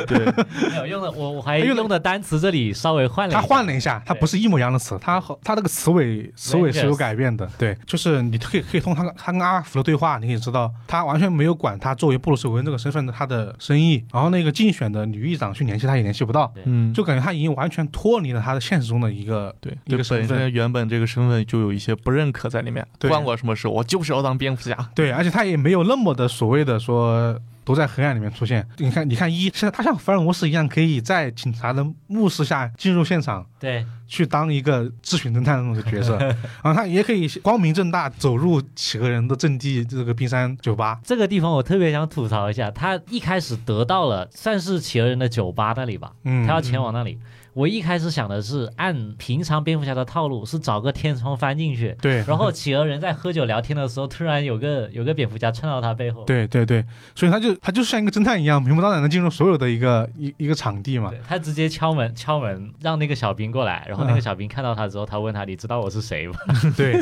[0.07, 0.25] 对，
[0.69, 7.47] 没有用的，我我还他用的单词这里稍微换了一下他，换了一下，他不是一模一样的词，他和他那个词尾词尾是有改变的。
[7.57, 23.67] 对，就是你可以可以通过他他跟阿福的对话，你可以知道他完全没有管他作为布鲁斯韦恩这个身份的他的生意，然后那个竞选的女议长去联系他也联系不到，嗯，就感觉他已经完全脱离了他的现实中的一个对，一个身份原本这个身份就有一些不认可在里面，关我什么事？
[23.67, 24.89] 我就是要当蝙蝠侠。
[24.95, 28.67] 对，而且他也没有那么的所谓的说都在黑暗里面出现。
[28.77, 33.45] 你看，你看一，现在他像福尔摩斯一样，可以在警察的目视下进入现场。
[33.59, 36.17] 对去当一个咨询侦探的那种角色，
[36.61, 40.99] 然后他也可以光明正大走入企鹅人的阵地这个冰山酒吧。
[41.03, 47.17] 这个地方我特别想吐槽一下，他一开始得到了算是企鹅人的酒吧那里吧，嗯，他要前往那里。
[47.53, 61.09] 我一开始想的是按平常蝙蝠侠的套路，是找个天窗翻进去，对，然后企鹅人在喝酒聊天的时候，突然有个有个蝙蝠侠窜到他背后，对对对，所以他就他就像一个侦探一样，明目张胆的进入所有的一个一一个场地嘛。
[61.09, 66.35] 对他直接敲门敲门，让那个小兵过来，然后那个小兵看到他之后，他问他：“你知道我是谁吗？
[66.77, 67.01] 对，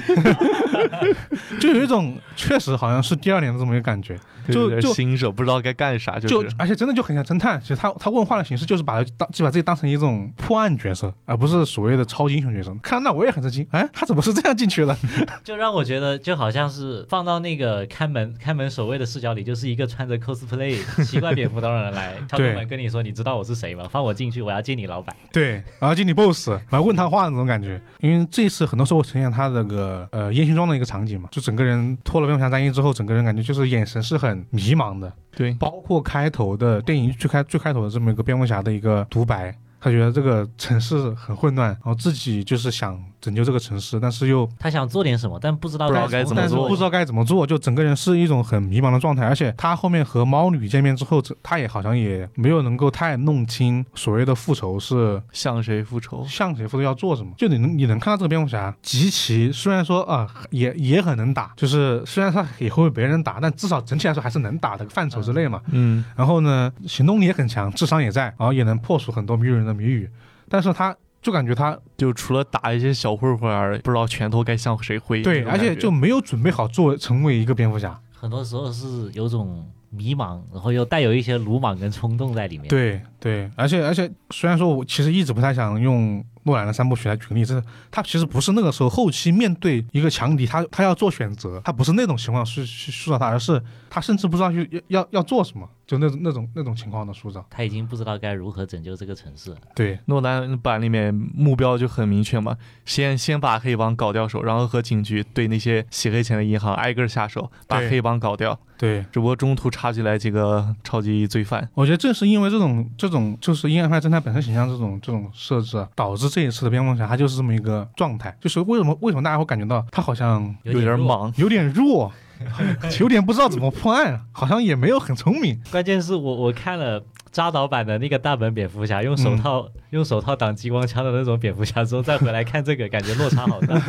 [1.59, 6.49] 就有一种确实好像是第二年的这么一个感觉，就就新手不知道该干啥，就是。
[6.57, 7.61] 而且真的就很像侦探。
[7.61, 12.73] 其实他他问话的形式就是把他当就把自己当成一种破案角色，而不是所谓的超级英雄角色。
[12.81, 14.97] 看到那我也很震惊，哎，他怎么是这样进去的？？”
[15.43, 23.87] 就让我觉得就好像是放到那个看门看门守卫的视角里，就是一个穿着 cosplay 奇怪蝙蝠刀的人来敲对门跟你说：“你知道我是谁吗？
[23.91, 25.15] 放我进去，我要见你老板。
[25.31, 27.81] 对，我要见你 boss，然后问他话的那种感觉。
[27.99, 35.11] 因为这一次很多时候呈现他那个呃烟熏妆的一个场景嘛，就整个人脱了蝙蝠侠战衣之后，整个人感觉就是眼神是很迷茫的。
[35.35, 49.25] 对，包括开头的电影最开最开头的这么一个蝙蝠侠的一个独白，他觉得这个城市很混乱，然后自己就是想拯救这个城市，但是又他想做点什么，但不知道不知道该怎么做但是不知道该怎么做，就整个人是一种很迷茫的状态。
[49.25, 56.25] 而且他后面和猫女见面之后，他也好像也没有能够太弄清所谓的复仇是向谁复仇？
[56.27, 57.31] 向谁复仇要做什么。
[57.37, 65.61] 就你能你能看到这个蝙蝠侠极其虽然说啊、也也很能打，就是虽然他也会被别人打，但至少整体来说还是能打的范畴之内嘛。
[65.71, 70.09] 嗯，然后呢，行动力也很强，智商也在，然后也能破除很多迷人的谜语。
[70.47, 75.21] 但是他就感觉他就除了打一些小混混儿，不知道拳头该向谁挥。
[75.21, 77.99] 对，而且就没有准备好做成为一个蝙蝠侠。
[78.11, 97.45] 很多时候是有种迷茫，然后又带有一些鲁莽跟冲动在里面。，对对，而且而且，虽然说我其实一直不太想用诺兰的三部曲来举个例子，他其实不是那个时候后期面对一个强敌，他他要做选择，他不是那种情况去去塑造他，而是他甚至不知道去要要要做什么，就那种那种那种情况的塑造。
[97.49, 99.55] 他已经不知道该如何拯救这个城市。
[99.75, 108.57] 对诺兰版里面目标就很明确嘛，先先把黑帮搞掉手，然后和警局对那些洗黑钱的银行挨个下手，把黑帮搞掉。
[108.77, 111.67] 对，只不过中途插进来几个超级罪犯。
[111.73, 122.11] 我觉得正是因为这种这种就是阴暗派侦探本身形象这种这种设置，啊，导致这一次的蝙蝠侠他就是这么一个状态，就是为什么为什么大家会感觉到他好像有点弱，莽，有点弱，
[122.99, 125.59] 有点不知道怎么破案，好像也没有很聪明。
[125.71, 133.79] 关键是我我看了扎导版的那个大本蝙蝠侠，用手套、用手套挡激光枪的那种蝙蝠侠之后，再回来看这个，感觉落差好大。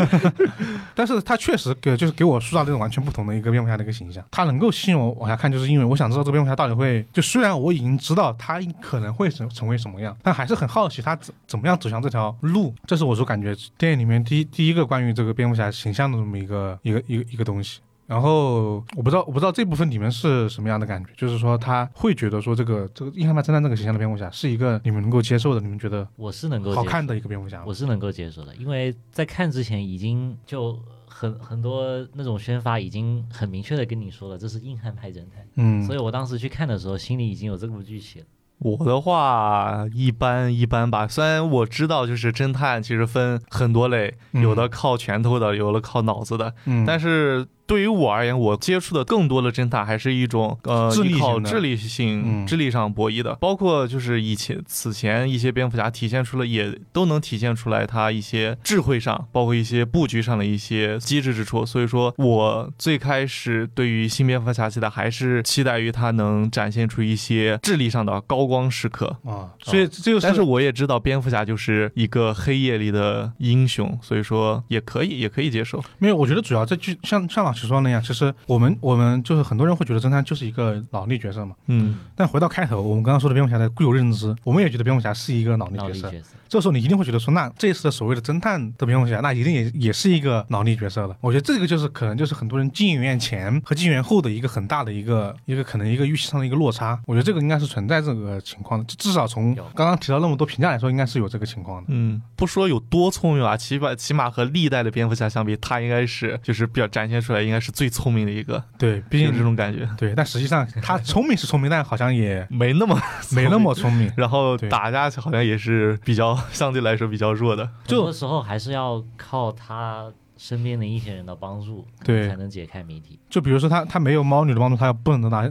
[0.95, 12.75] 但是他确实给就是给我塑造这种完全不同的一个蝙蝠侠的一个形象，他能够吸引我往下看，就是因为我想知道这个蝙蝠侠到底会，就虽然我已经知道他可能会成成为什么样，但还是很好奇他怎怎么样走向这条路。
[12.87, 17.81] 这是我就感觉电影里面第一第一个关于这个蝙蝠侠形象的这么一个一个一个一个东西。
[18.11, 27.63] 然后我不知道，我不知道这部分你们是什么样的感觉，就是说他会觉得说这个这个硬汉派侦探这个形象的蝙蝠侠是一个你们能够接受的，你们觉得我是能够接受好看的一个蝙蝠侠。
[27.65, 35.85] 我是能够接受的，因为在看之前已经就很很多那种宣发已经很明确的跟你说了，这是硬汉派侦探，嗯。
[35.85, 38.29] 所以我当时去看的时候，心里已经有这部剧情了。
[38.59, 44.43] 我的话一般一般吧，虽然我知道就是侦探其实分很多类，嗯。
[44.43, 61.65] 有的靠拳头的，有的靠脑子的，嗯，但是对于我而言，我接触的更多的侦探还是一种呃依靠智力性、嗯智力上博弈的，包括就是以前此前一些蝙蝠侠体现出了，也都能体现出来他一些智慧上，包括一些布局上的一些机智之处。
[61.65, 69.17] 所以说我最开始对于新蝙蝠侠期待还是期待于他能展现出一些智力上的高光时刻。
[69.25, 75.81] 啊，所以这就是，但是我也知道蝙蝠侠就是一个黑夜里的英雄，所以说也可以，也可以接受。
[75.99, 81.55] 没有，我觉得主要这剧像像老师说那样，其实我们我们就是很多人会觉得侦探就是一个脑力角色嘛。
[81.67, 86.07] 嗯，但回到开头，我们刚刚说的蝙蝠侠的固有认知，我们也觉得蝙蝠侠是一个脑力角色。
[86.07, 91.17] 脑力角色，这时候你一定会觉得说，那这次的所谓的侦探的蝙蝠侠，那一定也也是一个脑力角色了。
[91.21, 96.99] 我觉得这个就是可能就是很多人进影院前和进影院后的一个很大的一个一个可能一个预期上的一个落差。
[97.07, 101.89] 我觉得这个应该是存在这个情况的，至少从刚刚提到那么多评价来说，应该是有这个情况的。
[101.91, 112.97] 嗯，不说有多聪明啊，起码起码和历代的蝙蝠侠相比，他应该是就是比较展现出来应该是最聪明的一个，对，毕竟这种感觉，对，但实际上他聪明是聪明，但好像也没那么
[113.35, 114.11] 没那么聪明。
[114.17, 117.67] 然后打架好像也是比较 相对来说比较弱的。
[117.87, 123.19] 很多时候还是要靠他身边的一些人的帮助，对才能解开谜题。
[123.29, 125.43] 就比如说他他没有猫女的帮助，他不能得到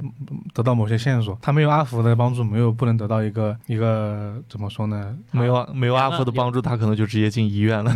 [0.53, 5.15] 得到某些线索；他没有阿福的帮助，没有不能得到一个一个怎么说呢？
[5.31, 7.93] 没有没有阿福的帮助，他可能就直接进医院了。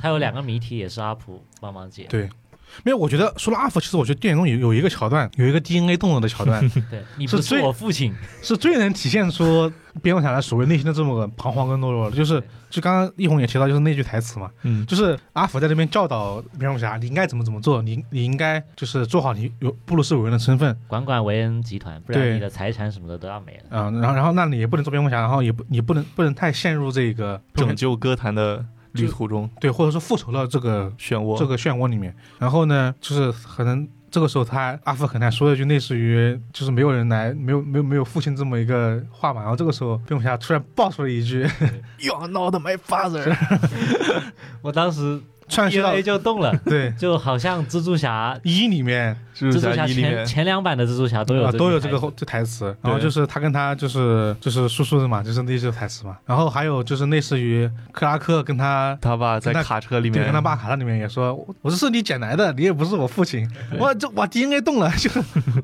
[0.00, 2.06] 他有两个谜题也是阿普帮忙解。
[2.08, 2.28] 对，
[2.82, 2.96] 没有。
[2.96, 6.60] 我觉得说了阿福，其实我觉得电影中有有一个桥段，有一个 DNA 动作的桥段，
[6.90, 9.70] 对你不是我父亲，是最能体现出
[10.02, 12.16] 蝙蝠侠的所谓内心的这么个彷徨跟懦弱的。
[12.16, 23.62] 就是就刚刚一红也提到，就是那句台词嘛，嗯，就是阿福在这边教导蝙蝠侠，你应该怎么怎么做，你你应该就是做好你有布鲁斯韦恩的身份，管管韦恩集团，不然你的财产什么的都要没了。
[23.70, 31.38] 嗯，然后然后那你也不能做蝙蝠侠，然后也不你不能不能太陷入这个拯救歌坛的旅途中对，或者说复仇的这个漩涡。
[31.38, 32.14] 这个漩涡里面。
[32.38, 39.40] 然后呢，就是可能这个时候他阿福很难说了一句类似于就是没有人来，没有没有没有父亲这么一个话嘛。
[39.40, 41.42] 然后这个时候蝙蝠侠突然爆出了一句
[41.98, 43.36] You are not my father。
[44.62, 46.92] 我当时串系到 DNA 就动了， 对。
[46.98, 56.16] 就好像蜘蛛侠、一里面蜘蛛侠侠一里面，前前两版的蜘蛛侠都有啊都有这个这台词，然后就是他跟他就是就是叔叔的嘛，就是那些台词嘛。
[56.24, 58.96] 然后还有就是类似于克拉克跟他。
[59.00, 63.48] 他爸在卡车里面，跟他爸卡车里面也说，我我是是你捡来的，你也不是我父亲。
[63.78, 65.10] 我，这哇 DNA 动了， 就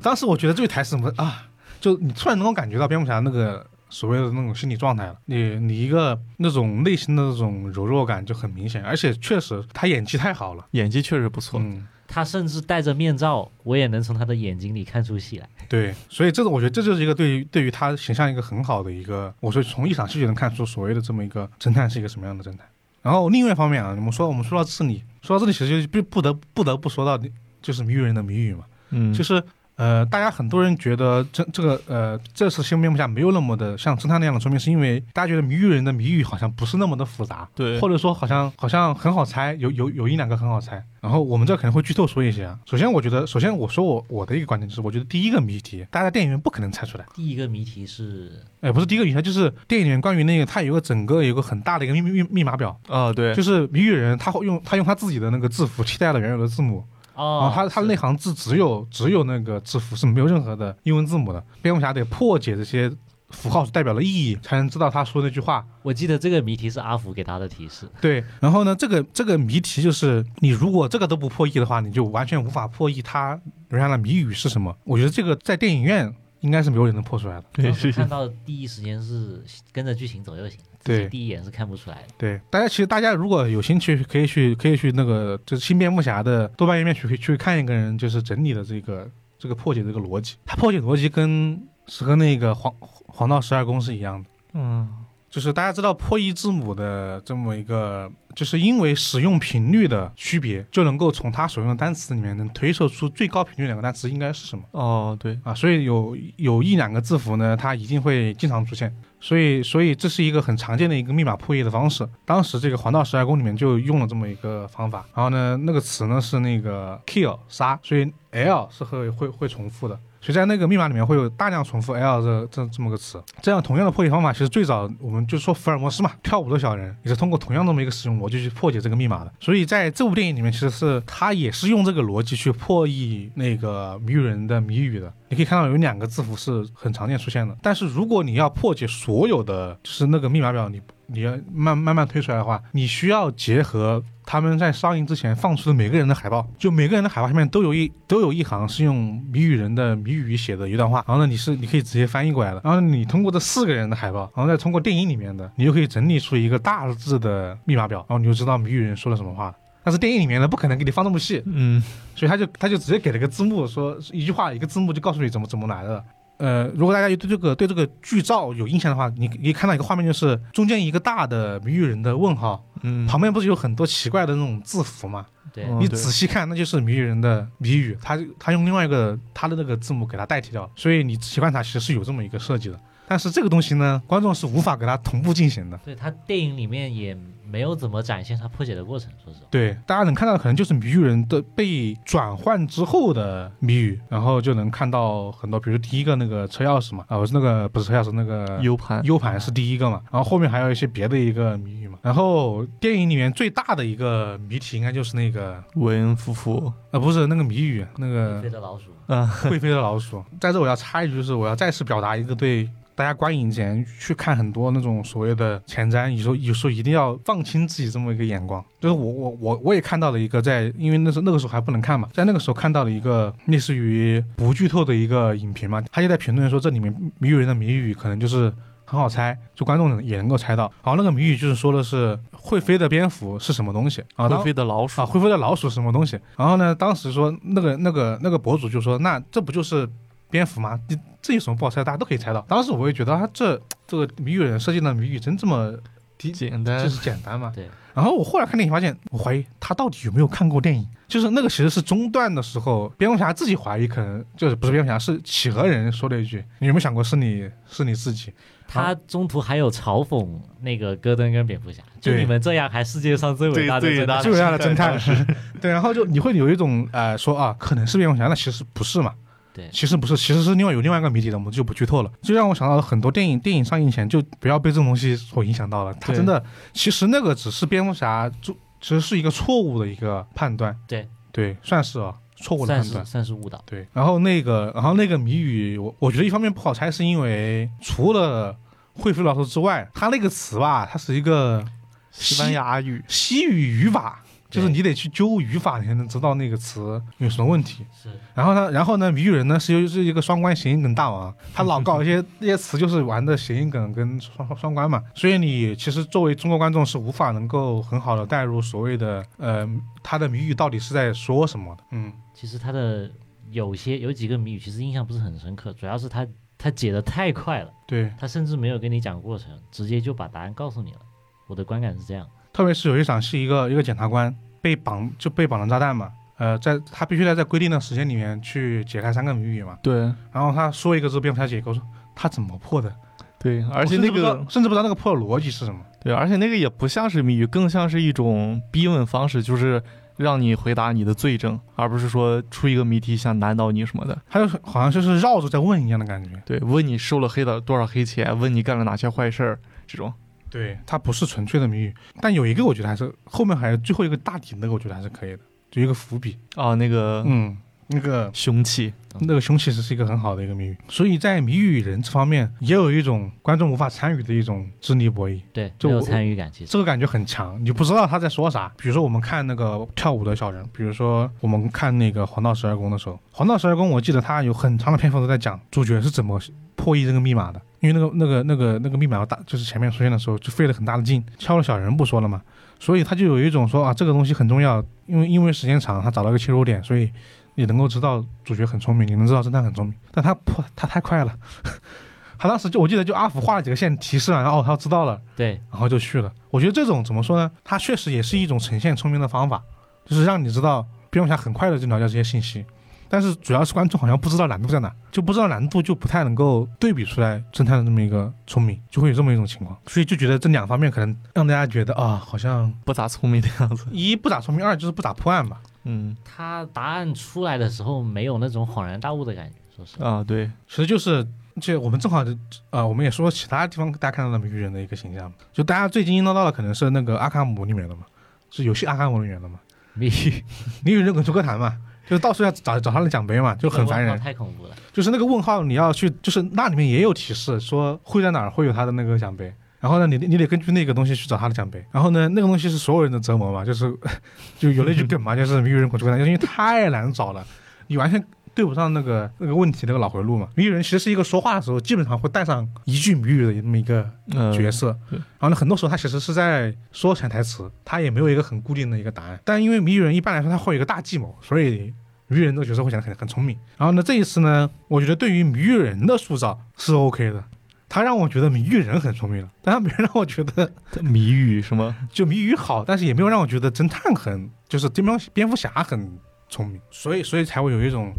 [0.01, 1.43] 当时我觉得这句台词什么啊，
[1.79, 5.15] 就你突然能够感觉到蝙蝠侠那个所谓的那种心理状态了。
[5.25, 10.65] 你你一个那种内心的那种柔弱感就很明显，而且确实他演技太好了。
[10.71, 11.59] 演技确实不错。
[11.59, 15.47] 嗯，他甚至戴着面罩，我也能从他的眼睛里看出戏来。
[15.69, 22.67] 对，所以这个我觉得这就是一个对于对于他形象一个很好的一个，我说从一场戏就能看出所谓的这么一个侦探是一个什么样的侦探。
[23.01, 27.21] 然后另外一方面啊，我们说我们说到这里，说到这里其实就不不得不得不说到
[27.61, 29.41] 就是谜语人的谜语嘛，嗯，就是
[29.81, 40.83] 呃，大家很多人觉得这这个呃这次新蝙蝠侠没有那么的像侦探那样的说明，是因为大家觉得谜语人的谜语好像不是那么的复杂，对，或者说好像好像很好猜，有有有一两个很好猜。
[41.01, 42.59] 然后我们这可能会剧透说一些啊。
[42.67, 47.05] 首先，我觉得，首先我说我我的一个观点就是，我觉得第一个谜题，大家在电影院不可能猜出来。
[47.15, 56.85] 第一个谜题是，哎，不是第一个谜题，就是电影里面关于那个，它有个整个有个很大的一个密密密码表啊，对，就是谜语人他会用他用他自己的那个字符替代了原有的字母。
[57.21, 61.43] 哦，他他那行字只有只有那个字符是没有任何的英文字母的。
[61.61, 62.91] 蝙蝠侠得破解这些
[63.29, 65.63] 符号是代表的意义，才能知道他说那句话。
[65.83, 67.87] 我记得这个谜题是阿福给他的提示。
[68.01, 74.75] 对，然后呢，这个这个谜题就是你如果这个都不破译的话，你就完全无法破译他留下的谜语是什么。
[74.83, 77.45] 我觉得这个在电影院应该是没有人能破出来的。
[77.53, 80.59] 对，看到第一时间是跟着剧情走就行。
[80.83, 82.07] 对，第一眼是看不出来的。
[82.17, 94.29] 对，大家其实大家如果有兴趣，可以去可以去那个就是新蝙蝠侠的豆瓣页面去去看一个人就是整理的这个这个破解这个逻辑，他破解逻辑跟是和那个黄黄道十二宫是一样的。
[94.53, 94.89] 嗯，
[95.31, 104.63] 就是大家知道破译字母的这么一个，就是因为使用频率的区别，就能够从它所用的单词里面能推测出最高频率两个单词应该是什么。
[104.71, 108.93] 哦，对啊，所以有有一两个字符呢，它一定会经常出现。
[109.21, 112.05] 所以，所以这是一个很常见的一个密码破译的方式。
[112.25, 115.05] 当时这个黄道十二宫里面就用了这么一个方法。
[115.15, 119.97] 然后呢，那个词呢是那个 kill 杀，所以 l 是会会会重复的。
[120.21, 129.33] 所以在那个密码里面会有大量重复 L 这这这么个词，这样同样的破解方法，其实最早我们就说福尔摩斯嘛，跳舞的小人也是通过同样这么一个使用逻辑去破解这个密码的。
[129.39, 135.11] 所以在这部电影里面，其实是他也是用这个逻辑去破译那个谜语人的谜语的。
[135.29, 144.03] 你可以看到有两个字符是很常见出现的，但是如果你要破解所有的就是那个密码表，你你要慢慢慢推出来的话，你需要结合。
[144.31, 159.53] 他们在上映之前放出的每个人的海报，就每个人的海报下面都有一都有一行是用谜语人的谜语写的一段话，然后呢，你是你可以直接翻译过来的，然后你通过这四个人的海报，然后再通过电影里面的，你就可以整理出一个大致的密码表，然后你就知道谜语人说了什么话。
[159.83, 161.83] 但是电影里面呢，不可能给你放那么细，嗯，
[162.15, 166.01] 所以他就他就直接给了个字幕，说一句话一个字幕就告诉你怎么怎么来的。
[166.41, 175.27] 呃，如果大家对这个对这个剧照有印象的话，你可以看到一个画面，就是中间一个大的谜语人的问号，嗯，旁边不是有很多奇怪的那种字符嘛？
[175.53, 182.79] 对，你仔细看，那就是谜语人的谜语，他他用另外一个他的那个字母给它代替掉，所以你仔细观察，其实是有这么一个设计的。
[183.11, 185.77] 但是这个东西呢，观众是无法给它同步进行的。
[185.83, 187.13] 对他电影里面也
[187.45, 189.47] 没有怎么展现他破解的过程，说实话。
[189.51, 201.99] 对，大家能看到的可能就是谜语人的被转换之后的谜语，然后就能看到很多，比如第一个那个车钥匙嘛，啊，不是那个不是车钥匙，那个 U 盘，U 盘是第一个嘛，然后后面还有一些别的一个谜语嘛。
[202.01, 210.23] 然后电影里面最大的一个谜题应该就是那个韦恩夫妇，啊，不是那个谜语，那个会飞的老鼠，啊，会飞的老鼠。
[210.39, 212.69] 在这我要插一句，就是我要再次表达一个对。
[213.01, 218.63] 大家观影前去看很多那种所谓的前瞻，有时候有时候一定要放轻自己这么一个眼光。
[218.79, 228.53] 就是我我我我也看到了一个在，因为那时候那个时候还不能看嘛，在那个时候看到了一个类似于不剧透的一个影评嘛，他就在评论说这里面谜语人的谜语可能就是
[228.85, 230.71] 很好猜，就观众也能够猜到。
[230.83, 234.29] 然后那个谜语就是说的是会飞的蝙蝠是什么东西啊？
[234.29, 235.05] 会飞的老鼠啊？
[235.07, 236.19] 会飞的老鼠是什么东西？
[236.37, 239.89] 然后呢，当时说那个那个那个博主就说那这不就是
[240.31, 240.79] 蝙蝠吗？
[240.87, 240.97] 你。
[241.23, 241.83] 这有什么不好猜？
[241.83, 242.41] 大家都可以猜到。
[242.49, 243.55] 当时我也觉得他这
[243.85, 245.71] 这个谜语人设计的谜语真这么
[246.17, 247.51] 简单，就是简单嘛。
[247.53, 247.69] 对。
[247.93, 250.83] 然后我后来看电影发现，我怀疑他到底有没有看过电影。
[251.07, 258.33] 就是那个其实是中段的时候，蝙蝠侠自己怀疑，可能就是不是蝙蝠侠，是企鹅人说了一句：“你有没有想过是你是你自己？”
[258.67, 260.27] 他中途还有嘲讽
[260.61, 264.99] 那个戈登跟蝙蝠侠，就你们这样还世界上最伟大的最最伟大的侦探。
[265.61, 269.13] 对，然后就你会有一种呃说啊，可能是蝙蝠侠，那其实不是嘛。
[269.53, 272.11] 对，其实不是，其实是另外有另外一个谜底的，我们就不剧透了。
[272.21, 275.93] 就让我想到了很多电影，电影上映前就不要被这种东西所影响到了。
[275.95, 276.41] 他真的，
[276.73, 280.73] 其实那个只是蝙蝠侠，就其实是一个错误的一个判断。
[280.87, 283.61] 对对，算是啊，错误的判断，算是误导。
[283.65, 288.55] 对，然后那个，然后那个谜语，我我觉得一方面不好猜，是因为除了
[288.93, 291.65] 会飞老师之外，他那个词吧，它是一个
[292.11, 294.23] 西班牙语西语语法。
[294.51, 297.85] 就是你得去揪语法，你才能知道那个词有什么问题。
[297.91, 305.01] 是然后呢，然后呢，谜语人呢是又是一个双关谐音梗大王， 他老搞一些那些词，就是玩的谐音梗跟双双关嘛。
[305.15, 309.67] 所以你其实作为中国观众是无法能够很好的带入所谓的呃
[310.03, 311.83] 他的谜语到底是在说什么的。
[311.91, 313.09] 嗯，其实他的
[313.49, 316.27] 有些有几个谜语其实印象不是很深刻，主要是他
[316.57, 320.99] 他解的太快了，对，他甚至没有跟你讲过程，直接就把答案告诉你了。
[321.47, 326.11] 我的观感是这样，特别是有一场是一个一个检察官被绑就被绑了炸弹嘛。
[326.37, 331.83] 呃，在他必须得在规定的时间里面去解开三个谜语嘛，对然后他说一个之后，蝙蝠侠解一个，我说
[332.15, 332.91] 他怎么破的？
[333.37, 335.79] 对，而且那个甚至不知道那个破的逻辑是什么。
[336.03, 339.83] 对，而且那个也不像是谜语，更像是一种逼问方式，就是
[340.17, 344.19] 让你回答你的罪证，而不是说出一个谜题想难倒你什么的。
[344.27, 346.41] 他就好像就是绕着在问一样的感觉。
[346.43, 350.11] 对，问你收了黑的多少黑钱，问你干了哪些坏事儿，这种。
[350.51, 355.39] 对，它不是纯粹的谜语，但有一个我觉得还是后面还有最后一个大底那个，我觉得还是可以的，
[355.71, 356.37] 就一个伏笔。
[356.57, 366.71] 哦，那个嗯，那个凶器，那个凶器是是一个很好的一个谜语，所以在谜语人这方面也有一种观众无法参与的一种智力博弈，对，就我参与感，其实。
[366.71, 368.71] 这个感觉很强，你不知道他在说啥。
[368.77, 376.39] 比如说我们看那个跳舞的小人，比如说我们看那个黄道十二宫的时候，黄道十二宫我记得他有很长的篇幅都在讲主角是怎么
[376.75, 382.41] 破译这个密码的，因为那个那个那个那个密码要大，就是前面出现的时候就费了很大的劲，敲了小人不说了嘛，
[382.79, 387.11] 所以他就有一种说啊这个东西很重要，因为因为时间长，他找到一个切入点，所以
[387.55, 391.33] 你能够知道主角很聪明，你能知道侦探很聪明，但他破他太快了。
[392.37, 396.31] 他当时就我记得就阿福画了几个线提示啊，然后他知道了，对然后就去了。
[396.49, 397.51] 我觉得这种怎么说呢？
[397.63, 399.61] 他确实也是一种呈现聪明的方法，
[400.05, 402.65] 就是让你知道蝙蝠侠很快的就了解这些信息。
[403.13, 409.77] 但是主要是观众好像不知道难度在哪，就不知道难度就不太能够对比出来侦探的这么一个聪明，就会有这么一种情况。
[409.87, 413.85] 所以就觉得这两方面可能让大家觉得啊，好像不咋聪明的样子。
[413.91, 415.61] 一不咋聪明，二就是不咋破案吧。
[415.83, 420.09] 嗯他答案出来的时候没有那种恍然大悟的感觉，说实话。
[420.09, 421.27] 啊，对，其实就是，
[421.59, 422.23] 就我们正好
[422.69, 428.03] 呃，我们也说其他地方大家看到的谜语人的一个形象，就大家最津津乐道的可能是那个阿卡姆里面的嘛，
[428.51, 429.59] 是游戏阿卡姆里面的嘛。
[429.93, 430.45] 谜语
[430.85, 431.75] 谜语人滚出歌坛嘛，
[432.11, 434.19] 就是到处要找找他的奖杯嘛，就很烦人。
[434.19, 434.75] 太恐怖了。
[434.91, 439.49] 就是那个问号，你要去，就是那里面也有提示说会在哪儿会有他的那个奖杯。
[439.79, 441.81] 然后呢，你你得根据那个东西去找他的奖杯。
[441.89, 443.97] 然后呢，那个东西是所有人的折磨嘛，就是
[444.59, 447.47] 就有那句梗嘛，就是谜语人滚诸葛谭，就因为太难找了，
[447.87, 448.21] 你完全
[448.53, 450.49] 对不上那个那个问题那个脑回路嘛。
[450.55, 454.91] 谜语人其实是一个说话的时候基本上会带上一句谜语的那么一个嗯、角色。
[455.09, 459.39] 对然后呢，很多时候他其实是在说潜台词，他也没有一个很固定的一个答案。
[459.45, 461.93] 但因为谜语人一般来说他会有一个大计谋，所以
[462.31, 463.57] 谜语人这个角色会显得很很聪明。
[463.77, 467.43] 然后呢，这一次呢，我觉得对于谜语人的塑造是 OK 的。
[467.89, 470.71] 他让我觉得谜语人很聪明了，但他没让我觉得
[471.01, 471.93] 谜语什么？
[472.09, 476.17] 就谜语好，但是也没有让我觉得侦探很就是蝙蝠蝙蝠侠很
[476.47, 478.13] 聪明，所以所以才会有一种，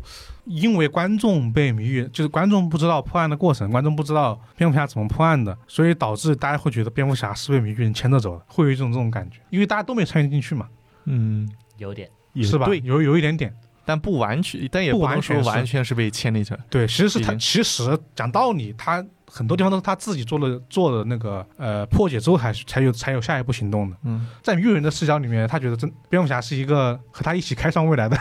[0.45, 10.69] 因为观众被谜语，就是观众不知道破案的过程，观众不知道蝙蝠侠怎么破案的，所以导致大家会觉得蝙蝠侠是被谜语人牵着走的，会有一种这种感觉，因为大家都没参与进去嘛，
[11.07, 11.49] 嗯，
[11.79, 12.11] 有点，
[12.43, 12.67] 是吧？
[12.67, 13.55] 对，有有一点点，
[13.85, 16.61] 但不完全，但也不不能说完全是完全是被牵连起来。
[16.71, 23.97] 对，其实是他，其实讲道理，他很多地方都是他自己做了做了那个呃破解之后才才有才有下一步行动的。
[24.05, 28.19] 嗯，在谜语人的视角里面，他觉得真蝙蝠侠是一个和他一起开创未来的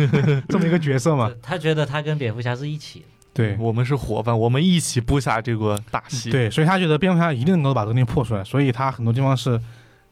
[0.48, 1.30] 这么一个角色嘛。
[1.42, 3.06] 他觉得他跟蝙蝠侠是一起的。
[3.34, 9.60] 对我们是伙伴，我们一起布下这个大戏。，对，所以他觉得蝙蝠侠一定能够把这个东西破出来，所以他很多地方是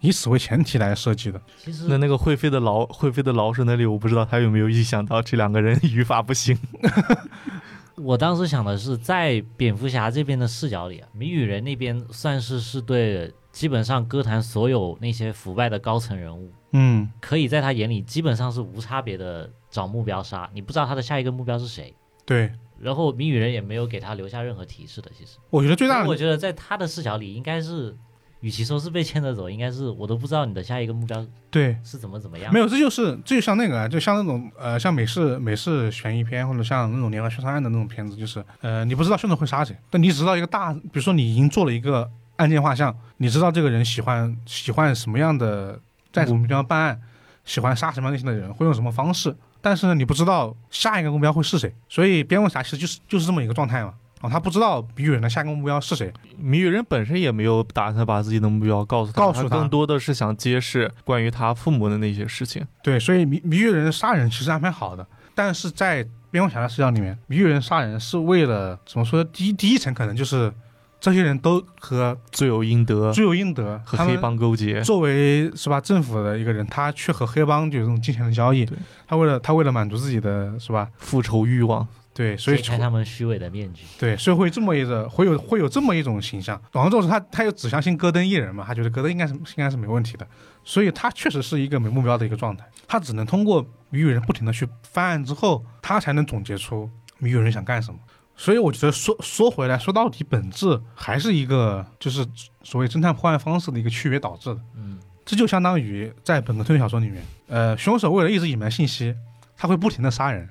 [0.03, 1.41] 以此为前提来设计的。
[1.57, 6.59] 其实那那个会飞的老会飞的老鼠那里，我不知道他有没有意想到这两个人 语法不行。
[7.97, 21.95] 我当时想的是，在蝙蝠侠这边的视角里啊，谜语人那边算是是对基本上歌坛所有那些腐败的高层人物，嗯，可以在他眼里基本上是无差别的找目标杀，你不知道他的下一个目标是谁。
[22.25, 22.51] 对，
[22.81, 25.37] 然后谜语人也没有给他留下任何提示的，其实。
[25.51, 27.95] 我觉得最大的我觉得在他的视角里，应该是，
[28.43, 31.77] 与其说是被牵着走，应该是我都不知道你的下一个目标对。
[31.85, 32.53] 是怎么怎么样。
[32.53, 45.79] 没有，这就是这就像那个啊，就像那种呃，像美式美式悬疑片或者像那种连环凶杀案的那种片子，就是呃，你不知道凶手会杀谁，但你只知道一个大，比如说你已经做了一个案件画像，你知道这个人喜欢喜欢什么样的，
[46.13, 47.01] 在什么地方办案，
[47.45, 53.95] 喜欢杀什么样类型的人，会用什么方式，但是呢，你不知道下一个目标会是谁，所以边问侠其实就是就是这么一个状态嘛。
[54.23, 62.65] 哦，他不知道谜语人的下一个目标是谁，谜语人本身也没有打算把自己的目标告诉他，告诉他他更多的是想揭示关于他父母的那些事情。
[62.83, 69.23] 对，所以谜谜语人杀人其实安排好的，但是在蝙蝠侠的视角里面，谜语人杀人是为了怎么说？
[69.25, 70.53] 第一第一层可能就是
[71.01, 74.81] 这些人都和罪有应得，罪有应得，和黑帮勾结。
[74.83, 80.89] 作为是吧政府的一个人，他去和黑帮就有这种金钱的交易对，他为了他为了满足自己的是吧？
[80.97, 83.85] 复仇欲望，对，所以揭开他们虚伪的面具。
[83.99, 86.61] 对，所以会这么一个会有会有这么一种形象。
[86.73, 90.27] 然后之后他他又只相信戈登一人嘛，他觉得戈登应该是应该是没问题的，
[90.63, 92.65] 所以他确实是一个没目标的一个状态。
[92.87, 97.99] 他只能通过谜语人不停的去翻案之后，他才能总结出谜语人想干什么。
[98.37, 102.27] 所以我觉得说说回来，说到底本质还是一个就是
[102.63, 104.61] 所谓侦探破案方式的一个区别导致的。
[104.75, 109.15] 嗯，这就相当于在本格推理小说里面，呃，凶手为了一直隐瞒信息，
[109.57, 110.49] 他会不停的杀人，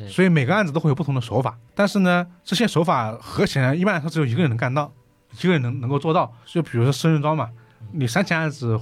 [0.00, 1.58] 对所以每个案子都会有不同的手法。
[1.74, 4.92] 但是呢，这些手法合起来，一般来说只有一个人能干到，
[5.40, 6.32] 一个人能能够做到。
[6.44, 7.50] 就比如说生人庄嘛，
[7.92, 8.78] 你三起案子、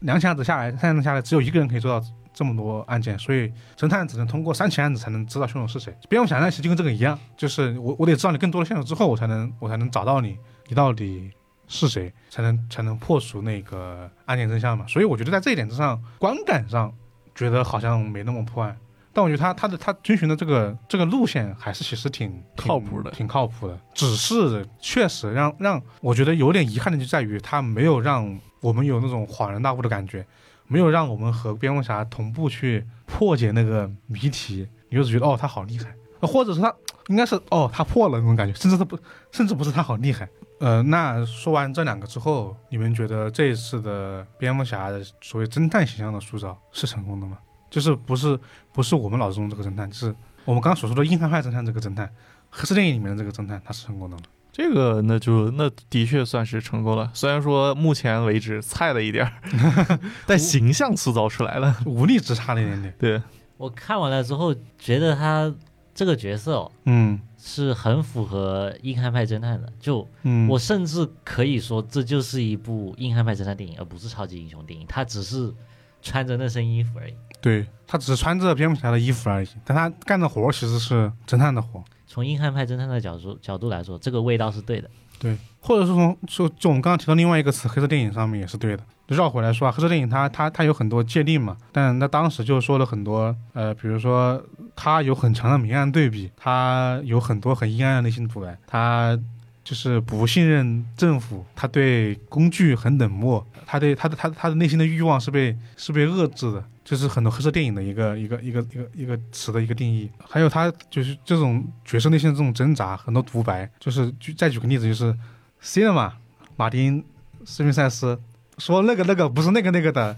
[0.00, 5.96] 两起案子下来，三起案子下来，只有一个人可以做到这么多案件，所以侦探只能通过三起案子才能知道凶手是谁。
[6.08, 10.36] 蝙蝠侠呢，其实就跟这个一样，就是我我得知道你更多的线索之后，我才能我才能找到你，
[10.68, 11.30] 你到底
[11.66, 14.86] 是谁，才能才能破除那个案件真相嘛。
[14.86, 16.92] 所以我觉得在这一点之上，观感上
[17.34, 18.76] 觉得好像没那么破案，
[19.16, 23.80] 但我觉得他他的他遵循的这个这个路线还是其实挺挺靠谱的挺靠谱的。
[23.94, 30.26] 只是确实让让我觉得有点遗憾的就在于他没有让我们有那种恍然大悟的感觉，
[30.66, 36.70] 没有让我们和蝙蝠侠同步去破解那个谜题，你就只觉得哦他好厉害，或者是他
[37.06, 38.98] 应该是哦他破了那种感觉，甚至他不
[39.32, 40.28] 甚至不是他好厉害。
[40.60, 47.38] 呃，那说完这两个之后，你们觉得这一次的蝙蝠侠的所谓侦探形象的塑造是成功的吗？
[47.76, 48.40] 就是不是
[48.72, 50.06] 不是我们脑子中这个侦探，就是
[50.46, 52.10] 我们刚刚所说的硬汉派侦探这个侦探，
[52.48, 54.22] 黑色电影里面的这个侦探，他是成功的吗？
[54.50, 57.10] 这个那就那的确算是成功了。
[57.12, 61.76] 虽然说目前为止菜了一点儿， 但形象塑造出来了。
[61.84, 62.94] 无力只差了一点点。
[62.98, 63.22] 对，
[63.58, 65.54] 我看完了之后，觉得他
[65.94, 69.70] 这个角色哦嗯是很符合硬汉派侦探的。
[69.78, 74.86] 就嗯，我甚至可以说，这就是一部硬汉派侦探电影，而不是超级英雄电影。
[74.88, 75.52] 他只是
[76.00, 77.14] 穿着那身衣服而已。
[77.46, 81.80] 对他只是穿着蝙蝠侠的衣服而已，但他干的活儿其实是侦探的活。
[82.08, 84.90] 从硬汉派侦探的角度角度来说，这个味道是对的。
[85.20, 88.82] 对，或者是从就就我们刚刚提到另外一个词，黑色电影上面也是对的。
[89.06, 94.42] 绕回来说啊，黑色电影它它它有很多界定嘛，但那当时就说了很多，呃，比如说
[94.74, 99.16] 它有很强的明暗对比，它有很多很阴暗的内心独白，它
[99.62, 110.08] 就是不信任政府，他对工具很冷漠，他对他的他他的内心的欲望是被是被遏制的，就是很多黑色电影的一个一个一个一个一个词的一个定义。
[110.24, 115.12] 还有他就是这种角色内心的这种挣扎，很多独白，就是举再举个例子，就是
[115.60, 116.12] Cinema
[116.54, 117.04] 马丁
[117.44, 118.16] 斯宾塞斯
[118.58, 120.16] 说那个那个不是那个那个的，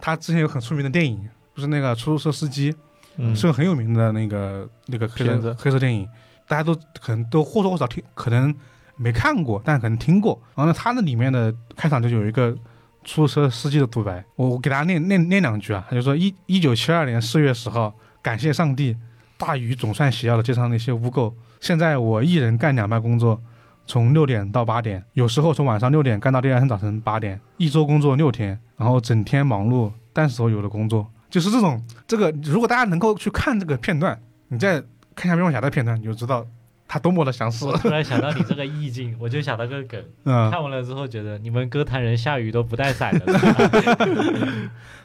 [0.00, 2.74] 他之前有很出名的电影，不是那个出租车司机，
[3.16, 6.08] 嗯，是个很有名的那个那个黑色黑色电影，
[6.48, 8.52] 大家都可能都或多或少听，可能
[8.96, 10.42] 没看过，但可能听过。
[10.56, 12.56] 然后呢，他那里面的开场就有一个
[13.04, 18.96] 出租车司机的独白，我我给大家念念念两句啊，他就说一一九七二年四月十号，感谢上帝，
[19.38, 21.32] 大雨总算洗掉了街上那些污垢。
[21.60, 23.40] 现在我一人干两班工作，
[23.86, 32.30] 从六点到八点，有时候从晚上六点干到第二天早晨八点，一周工作六天，然后整天忙碌，但所有的工作就是这种这个。
[32.42, 34.82] 如果大家能够去看这个片段，你再
[35.14, 36.46] 看一下蝙蝠侠的片段，你就知道
[36.92, 37.66] 他多么的相似。
[37.66, 40.02] 我突然想到你这个意境，我就想到个梗。
[40.26, 43.38] 嗯，看完了之后，觉得你们歌坛人下雨都不带伞的。
[43.38, 44.02] 是吧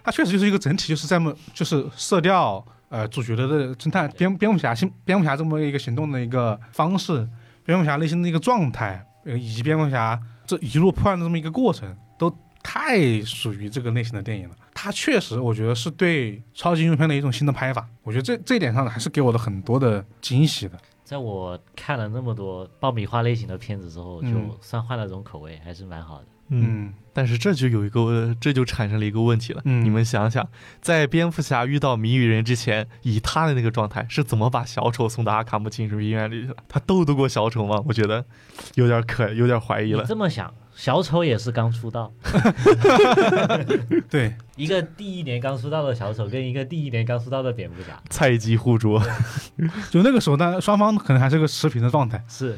[0.03, 7.27] 它确实就是一个整体，就是这么就是色调，呃，主角的这个侦探蝙蝙蝠侠行蝙蝠侠这么一个行动的一个方式，
[7.63, 14.55] 蝙蝠侠内心的一个状态，呃，以及蝙蝠侠这一路破案的这么一个过程，都太属于这个类型的电影了。
[14.73, 17.87] 它确实，我觉得是对超级英雄片的一种新的拍法。
[18.01, 20.75] 我觉得这这一点上还是给我的很多的惊喜的。
[21.05, 26.25] 在我看了那么多爆米花类型的片子之后，就嗯算换了种口味，还是蛮好的。
[26.49, 29.61] 嗯，嗯但是这就有一个，这就产生了一个问题了。
[29.65, 30.47] 嗯你们想想，
[30.81, 36.55] 在蝙蝠侠遇到谜语人之前，以他的那个状态，是怎么把小丑送到阿卡姆精神病院里去的？
[36.67, 37.81] 他斗得过小丑吗？
[37.87, 38.25] 我觉得
[38.73, 40.03] 有点可，有点怀疑了。
[40.05, 42.11] 这么想，小丑也是刚出道，
[44.09, 49.01] 对，一个第一年刚出道的小丑，跟一个第一年刚出道的蝙蝠侠，菜鸡互啄，
[49.91, 52.23] 就那个时候呢，双方可能还是个持平的状态。
[52.27, 52.55] 是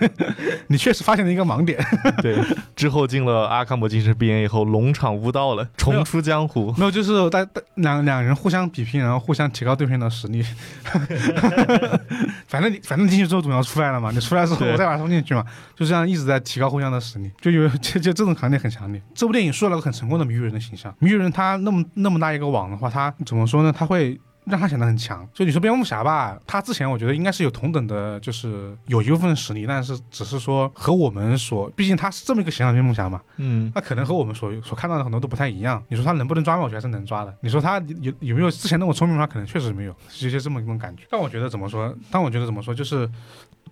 [0.68, 1.82] 你确实发现了一个盲点。
[2.20, 2.36] 对。
[2.76, 6.72] 之后进了阿卡姆精神病院以后，龙场悟道了，重出江湖。
[6.76, 10.44] 没有，就是大大两两人互相比拼，然后互相提高对方的实力。
[12.46, 19.00] 反正你反正进去之后总要出来了嘛，你出来之后我再把它送进去嘛，就这样一直在提高互相的实力，就有就就这种场景很强烈。
[19.14, 20.94] 这部电影塑造了个很成功的谜语人的形象。
[20.98, 23.72] 谜语人他那么那么大一个网的话，他怎么说呢？
[23.72, 25.24] 他会让他显得很强。
[25.32, 35.80] 就你说蝙蝠侠吧，他之前我觉得应该是有同等的，就是有一部分实力，但是只是说和我们所，毕竟他是这么一个形象蝙蝠侠嘛，嗯，那可能和我们所所看到的很多都不太一样。
[35.88, 36.62] 你说他能不能抓吗？
[36.64, 37.32] 我觉得还是能抓的。
[37.40, 39.26] 你说他有有没有之前那么聪明吗？
[39.26, 41.04] 可能确实没有，是有些这么一种感觉。
[41.08, 41.94] 但我觉得怎么说？
[42.10, 43.08] 但我觉得怎么说，就是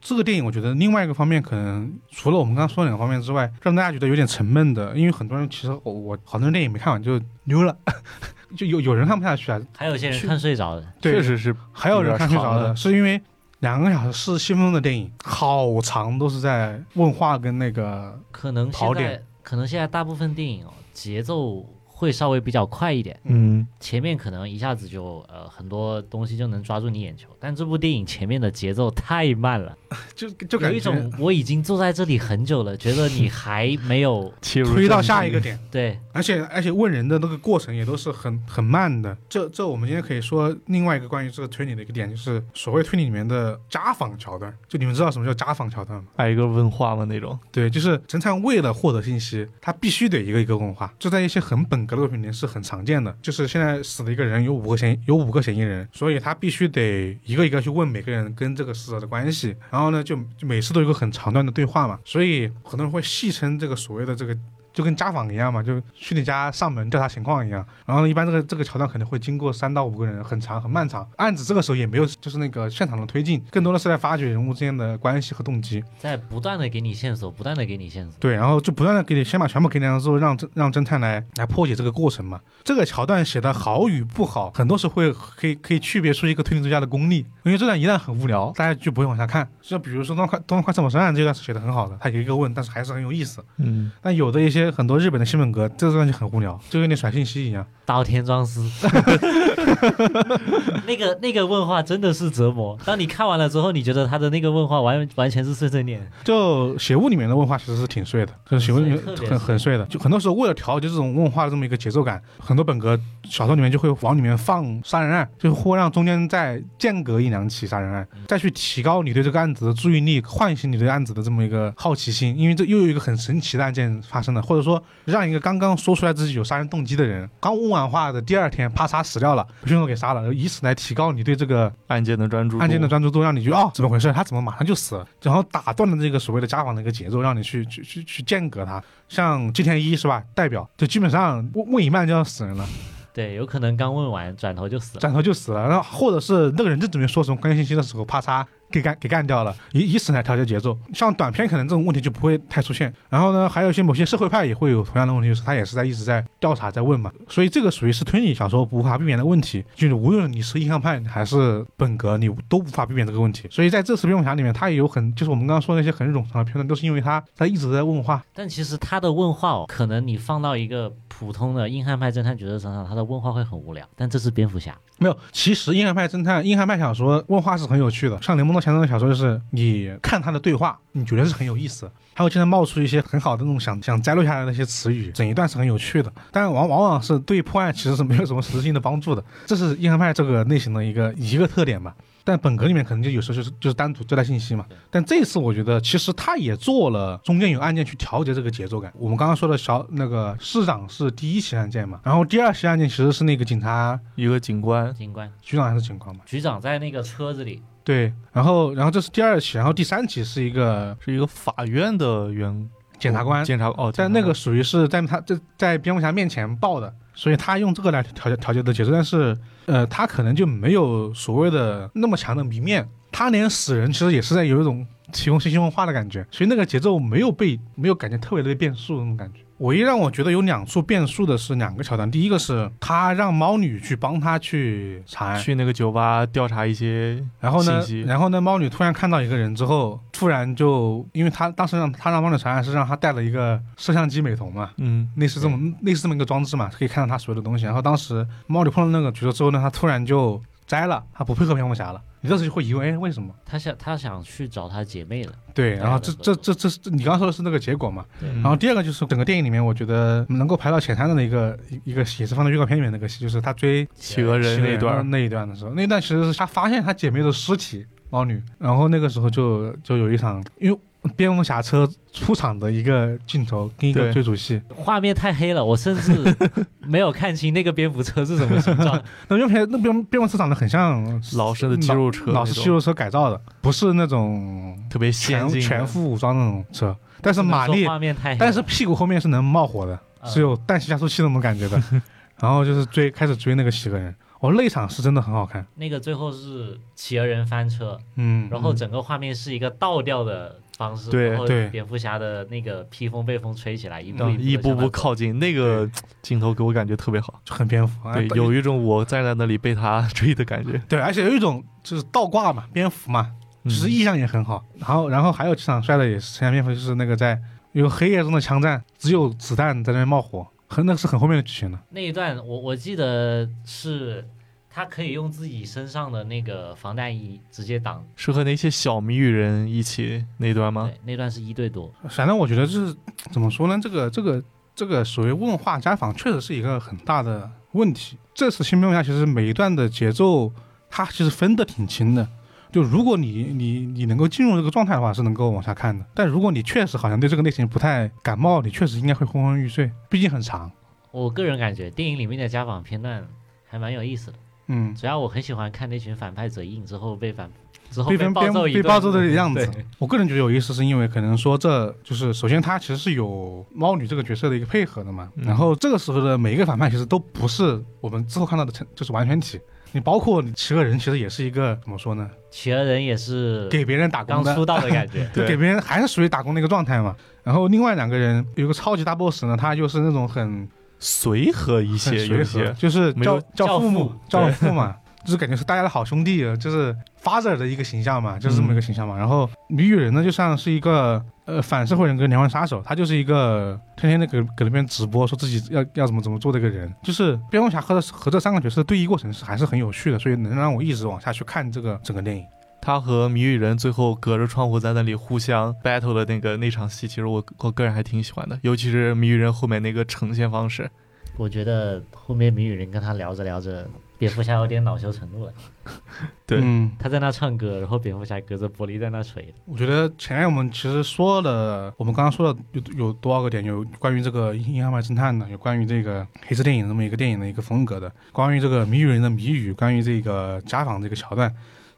[0.00, 7.76] 这个电影，我觉得另外一个方面，可能除了我们刚刚说的两个方面之外，让大家觉得有点沉闷的，因为很多人其实我我好多人电影没看完就溜了，
[8.56, 13.20] 就有有人看不下去啊，还有些人看睡着的，对确实是还有人看睡着的，是因为
[13.58, 19.22] 两个小时四十七分钟的电影，好长，都是在问话跟那个可能现在跑点。
[19.42, 21.66] 可能现在大部分电影哦节奏
[22.00, 29.76] 会稍微比较快一点，嗯，前面可能一下子就呃很多东西就能抓住你眼球，但这部电影前面的节奏太慢了，
[30.16, 35.58] 就就感觉有一种我已经坐在这里很久了，觉得你还没有 切入推到下一个点。
[35.70, 39.14] 对而且而且问人的那个过程也都是很很慢的。
[39.28, 44.50] 这这我们今天可以说另外一个关于这个推理的一个点，就是所谓推理里面的家访桥段。
[44.66, 46.08] 就你们知道什么叫家访桥段吗？
[46.16, 50.90] 挨个问话嘛那种，对，就是侦探为了获得信息，他必须得一个一个问话。
[50.98, 53.12] 就在一些很本格洛平林是很常见的。
[53.20, 59.56] 就是现在死的一个人，有五个嫌有五个嫌疑人，所以他必须得一个一个去问每个人跟这个死者的关系。
[59.70, 61.98] 然后呢，就就每次都有一个很长段的对话嘛。
[62.04, 64.36] 所以很多人会戏称这个所谓的这个。
[64.72, 67.64] 就跟家访一样嘛，就去你家上门调查情况一样。
[67.86, 71.08] 然后一般这个这个桥段可能会经过三到五个人，很长很漫长。
[71.16, 75.82] 案子这个时候也没有就是那个现场的推进，更多的是在发掘人物之间的关系和动机。
[75.98, 78.14] 在不断的给你线索，不断的给你线索。
[78.20, 82.40] 对，然后就不断的给你先把全部给你，然后之后让侦让侦探来来破解这个过程嘛。
[82.62, 87.26] 这个桥段写的好与不好，很多时候会可以可以区别出一个推理作家的功力。
[87.42, 89.48] 因为这段一旦很无聊，大家就不会往下看。
[89.70, 93.40] 就比如说《东方快东方快车谋杀案》这段是写的很好的，他有一个问，但是还是很有意思。
[93.58, 97.64] 嗯，但有的一些很多日本的新闻格，这段就很无聊，就跟你甩信息一样。
[97.84, 98.68] 稻田庄司，
[100.86, 102.78] 那个那个问话真的是折磨。
[102.84, 106.00] 当你看完了之后，你觉得他的那个问话完完全是碎碎念。
[106.24, 109.84] 就写物里面的问话其实是挺碎的，就是写物里面很很碎的。
[109.86, 122.36] 就很多时候为了调节这种问话的这么一个节奏感，很多本格小说里面就会往里面放杀人案，就会让中间再间隔一两起杀人案，再去提高你对这个案子的注意力，唤醒你对案子的这么一个好奇心。
[122.38, 134.12] 因为这又有一个很神奇的案件发生了，或者说让一个刚刚说出来自己有杀人动机的人，刚问完话的第二天啪嚓死掉了，被凶手给杀了，以此来提高你对这个案件的专注，案件的专注度，让你觉得哦怎么回事？
[134.12, 135.06] 他怎么马上就死了？
[135.22, 138.82] 然后打断了这个所谓的家访的一个节奏，让你去去去去间隔他。
[139.08, 140.22] 像金田一是吧？
[140.34, 142.66] 代表就基本上问问一半就要死人了，
[143.12, 145.00] 对，有可能刚问完，转头就死了。
[145.00, 145.68] 转头就死了。
[145.68, 150.78] 然后或者是那个人正准备说什么关键信息的时候，啪嚓给干给干掉了，以以此来调节节奏。
[150.94, 152.92] 像短片可能这种问题就不会太出现。
[153.08, 157.10] 然后呢，还有一些某些社会派也会有同样的问题，就是他也是在一直在调查在问嘛。
[157.28, 163.48] 所以这个属于是推理小说无法避免的问题，就是无论你是印象派还是本格，你都无法避免这个问题。
[163.50, 168.22] 所以在这次蝙蝠侠里面，他也有很就是我们刚刚说的那些很冗长的片段，都是因为他他一直在问话。
[168.32, 173.86] 但其实他的问话哦，可能你放到一个普通的硬汉派侦探角色身上，他的问话会很无聊。
[173.94, 178.20] 但这是蝙蝠侠，没有，其实硬汉派侦探、硬汉派小说问话是很有趣的。
[178.22, 186.10] 像雷蒙多·强森的小说，就是你看他的对话，你觉得是很有意思，他会经常冒出一些很好的那种想想摘录下来的一些词语，整一段是很有趣的。
[186.32, 191.94] 但往往往是对破案其实是没有什么实质性的帮助的，这是硬汉派这个类型的一个一个特点吧。
[192.30, 194.64] 但本格里面可能就有时候就是就是单独交代信息嘛。
[194.88, 198.92] 但这次我觉得其实他也做了中间有案件去调节这个节奏感。
[198.96, 206.22] 我们刚刚说的小那个市长是第一起案件嘛，然后第二起案件其实是那个警察一个警官，警官局长还是警官嘛？
[206.24, 212.70] 局长在那个车子里，对，然后然后这是第二起，然后第三起是一个是一个法院的员
[213.00, 219.36] 检察官，检察哦，在那个属于是在他在在蝙蝠侠面前报的，所以他用这个来调节调节的节奏，但是
[219.66, 229.40] 呃，他可能就没有所谓的那么强的谜面，他连死人其实也是在有一种提供信息文化的感觉，所以那个节奏没有被没有感觉特别的变速那种感觉。
[229.60, 247.66] 唯一让我觉得有两处变数的是两个桥段，第一个是他让猫女去帮他去查案，去那个酒吧调查一些然后呢然后呢，猫女突然看到一个人之后，突然就，因为他当时让他让猫女查案是让他带了一个摄像机美瞳嘛，嗯，类似这么类似这么一个装置嘛，可以看到他所有的东西。
[247.66, 252.00] 然后当时猫女碰到那个角色之后呢，他突然就摘了，他不配合蝙蝠侠了。
[252.20, 253.34] 你这时候就会疑问，哎，为什么？
[253.44, 255.32] 他想他想去找他姐妹了。
[255.54, 258.04] 对，然后这这这这是，你刚刚说的是那个结果嘛？
[258.20, 270.78] 然后第二个就是整个电影里面，我觉得能够排到前三的一个一一个也是放在预告片里面那个戏，就是他追企鹅人那一段，那一段的时候，那一段其实是他发现他姐妹的尸体猫女，然后那个时候就就有一场，因为
[271.16, 274.60] 蝙蝠侠车出场的一个镜头跟一个追逐戏。
[274.68, 276.36] 画面太黑了，我甚至
[276.86, 279.02] 没有看清那个蝙蝠车是什么形状。
[279.28, 285.66] 那蝙蝠侠那蝙蝙蝠车长得很像老式的肌肉车老式肌肉车改造的，不是那种特别先全进的。
[285.66, 291.82] 全副武装那种车，但是马力，画面太黑，但是屁股后面是能冒火的，嗯是有氮气加速器那种感觉的。
[292.40, 295.66] 然后就是追开始追那个喜格人，哦，那场是真的很好看。
[295.76, 305.88] 那个最后是企鹅人翻车，嗯，然后整个画面是一个倒吊的方式，对然后对蝙蝠侠的那个披风被风吹起来，一步嗯一步步靠近，那个
[306.22, 307.40] 镜头给我感觉特别好。
[307.44, 310.80] 就很蝙蝠，啊对，有一种我站在那里被他 追的感觉。
[310.88, 313.30] 对，而且有一种就是倒挂嘛，蝙蝠嘛，
[313.64, 314.64] 嗯其实意象也很好。
[314.78, 317.38] 然后，然后还有几场摔的也是城下蝙蝠，就是那个在
[317.72, 321.82] 有黑夜中的枪战，只有子弹在那边冒火，很那个是很后面的剧情了。
[321.90, 324.24] 那一段我我记得是
[324.70, 330.88] 他可以用自己身上的那个防弹衣直接挡，是和那些小谜语人一起那段吗？
[330.88, 332.96] 对，那段是一对多，反正我觉得就是
[333.32, 334.42] 怎么说呢，这个这个
[334.76, 338.16] 这个所谓问话家访确实是一个很大的问题。
[338.32, 340.52] 这次新蝙蝠侠其实每一段的节奏，
[340.88, 342.26] 它其实分的挺清的。
[342.72, 346.04] 就如果你你你能够进入这个状态的话，是能够往下看的。
[346.14, 350.70] 但如果你确实好像对这个类型不太感冒，你确实应该会昏昏欲睡，毕竟很长。
[351.10, 353.26] 我个人感觉电影里面的家访片段
[353.68, 357.50] 还蛮有意思的，嗯，主要我很喜欢看那群反派嘴硬之后被反
[357.90, 359.68] 之后被暴揍被暴揍的样子。
[359.98, 369.58] 我个人觉得有意思，是因为可能说这就是首先他其实是有猫女这个角色的一个配合的嘛，嗯然后这个时候的每一个反派其实都不是我们之后看到的成就是完全体。
[369.92, 372.28] 你包括你企鹅人，其实也是一个怎么说呢？
[372.50, 377.14] 企鹅人也是给别人打工，刚出道的感觉， 对就给别人还是属于打工的一个状态嘛。
[377.42, 380.68] 然后另外两个人有个超级大 boss 呢，他就是那种很
[380.98, 389.16] 随和一些，随和，有些就是教没有教父母教教父嘛，就是感觉是大家的好兄弟，就是 father 的一个形象嘛，就是这么一个形象嘛。
[389.16, 396.92] 然后谜语人呢，就像是一个呃反社会人格连环杀手，他就是一个天天的给给那边直播说自己要要怎么怎么做的一个人。
[397.02, 402.44] 就是蝙蝠侠和和这三个角色的对弈过程是还是很有趣的，所以能让我一直往下去看这个整个电影。
[402.82, 410.90] 他和谜语人最后隔着窗户在那里互相 battle 的那个那场戏，其实我我个人还挺喜欢的，尤其是谜语人后面那个呈现方式。
[411.36, 413.86] 我觉得后面谜语人跟他聊着聊着，
[414.20, 415.52] 蝙蝠侠有点恼羞成怒了。
[416.44, 419.54] 对嗯，他在那唱歌，然后蝙蝠侠隔着玻璃在那锤。
[419.64, 431.50] 我觉得前面我们其实说了，我们刚刚说了有有多少个点，有关于这个阴阳派侦探的，有关于这个黑色电影这么一个电影的一个风格的，关于这个谜语人的谜语，关于这个家访这个桥段，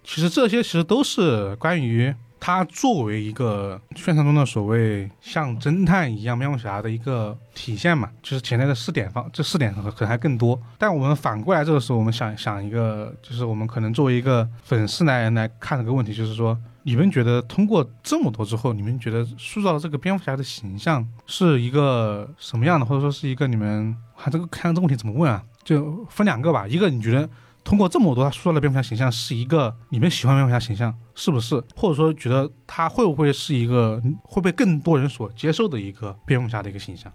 [0.04, 2.14] 其实这些其实都是关于
[2.44, 10.60] 他作为一个宣传中的所谓像侦探一样蝙蝠侠的一个体现嘛，就是潜在的四点方，这四点可能还更多。
[10.76, 25.40] 但我们反过来这个时候，我们想想一个，就是我们可能作为一个粉丝来来看这个问题，就是说，你们觉得通过这么多之后，你们觉得塑造这个蝙蝠侠的形象是一个什么样的，或者说是一个你们啊这个看这个问题怎么问啊？
[25.62, 27.30] 就分两个吧，一个你觉得
[27.64, 31.62] 通过这么多他塑造的蝙蝠侠形象是一个你们喜欢蝙蝠侠形象是不是？
[31.76, 37.12] 或者说觉得他会不会是一个会被更多人所接受的一个蝙蝠侠的一个形象？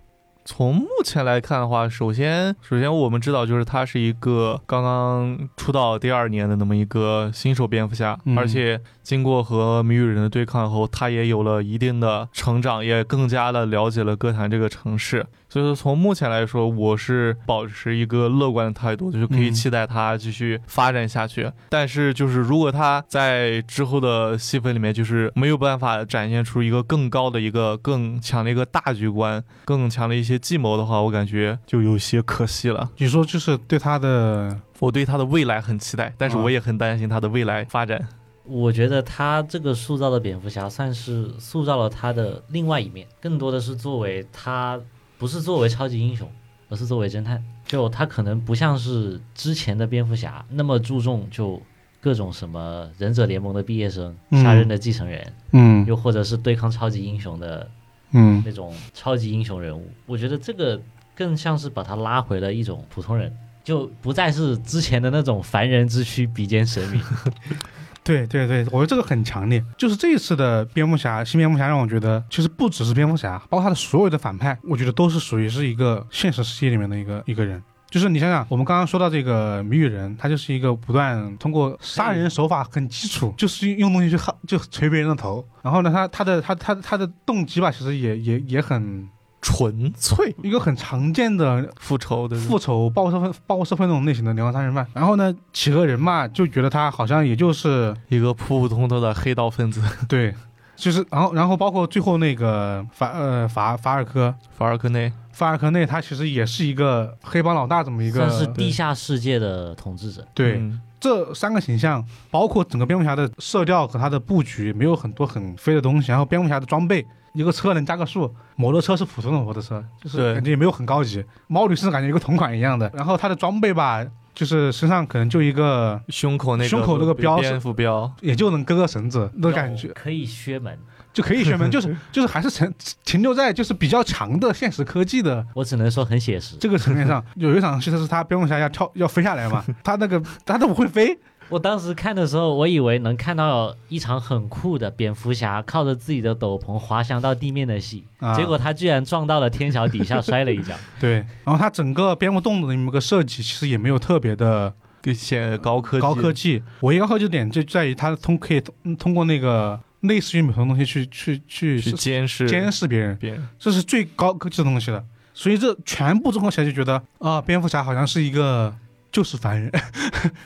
[0.50, 15.28] 从目前来看的话，首先，首先我们知道，就是他是一个刚刚出道第二年的那么一个新手蝙蝠侠，嗯而且经过和谜语人的对抗后，他也有了一定的成长，也更加的了解了哥谭这个城市。
[15.50, 21.50] 所以说，从目前来说，我是保持一个乐观的态度，就是可以嗯期待他继续发展下去。
[21.70, 32.89] 但是，就是如果他在之后的戏份里面，就是没有办法展现出一个更高的一个、更强的一个大局观、更强的一些计谋的话，我感觉就有些可惜了。
[32.98, 38.06] 你说就是对他的我对他的未来很期待，但是啊我也很担心他的未来发展。
[38.43, 44.80] 我觉得他这个塑造的蝙蝠侠算是塑造了他的另外一面，更多的是作为他
[45.18, 46.30] 不是作为超级英雄，
[46.70, 47.43] 而是作为侦探。
[47.65, 51.61] 就他可能不像是之前的蝙蝠侠那么注重就
[51.99, 57.70] 各种什么忍者联盟的毕业生、嗯下任的继承人，嗯又或者是对抗超级英雄的
[58.11, 59.89] 嗯那种超级英雄人物。
[60.05, 60.80] 我觉得这个
[61.13, 67.01] 更像是把他拉回了一种普通人，就不再是之前的那种凡人之躯比肩神明。
[68.08, 69.62] 对对对，我觉得这个很强烈。
[69.78, 77.62] 就是这一次的蝙蝠侠，新蝙蝠侠让我觉得，其实不只是蝙蝠侠，包括他的所有的反派，我觉得都是属于是一个现实世界里面的一个一个人。
[77.89, 85.45] 就是你想想，我们刚刚说到这个谜语人，他就是一个不断通过杀人手法很基础，就是用东西去哈就捶别人的头。
[85.62, 89.08] 然后呢，他他的他他他的动机吧，其实也也也很
[89.48, 94.86] 纯粹一个很常见的复仇的复仇、报复社会、报复社会那种类型的连环杀人犯。
[94.93, 99.82] 然后呢，企鹅人嘛，就觉得他好像也就是一个普普通通的黑道分子。
[100.10, 100.36] 对，
[100.76, 110.28] 就是然后然后包括最后那个法呃法法尔科法尔科内，法尔科内，他其实也是一个黑帮老大这么一个算是地下世界的统治者。
[110.34, 110.58] 对。
[110.58, 116.12] 嗯这三个形象，包括整个蝙蝠侠的色调和他的布局，没有很多很飞的东西。
[116.12, 117.06] 然后蝙蝠侠的装备，
[117.38, 121.24] 一个车能加个速，摩托车是普通的摩托车，就是感觉也没有很高级。
[121.48, 122.92] 猫女士感觉一个同款一样的。
[122.96, 130.78] 然后她的装备吧，就是身上可能就一个，胸口那个胸口那个标是蝙蝠标，也就能割个绳子的感觉，可以削门。
[131.14, 132.72] 就可以选门， 就是就是还是停
[133.04, 136.56] 停留在就是比较强的现实科技的我只能说很写实。
[136.60, 137.24] 这个层面上。
[137.36, 141.18] 有一场戏是他蝙蝠侠要跳要飞下来嘛，他那个他都不会飞，
[141.50, 150.76] 我当时看的时候，我以为能看到一场很酷的蝙蝠侠靠着自己的斗篷滑翔到地面的戏，啊结果他居然撞到了天桥底下摔了一跤。
[151.00, 154.74] 对，然后他整个蝙蝠洞的那么个设计，其实也没有特别的
[155.06, 156.62] 一些高科技高科技。
[156.82, 165.04] 我一个好奇点就在于它通可以通通过那个类似于美瞳的东西去去去去监视监视别人，别人，这是最高科技的东西了。
[165.34, 168.74] 所以这全部综合起来就觉得啊，蝙蝠侠好像是一个
[169.18, 169.72] 就是凡人，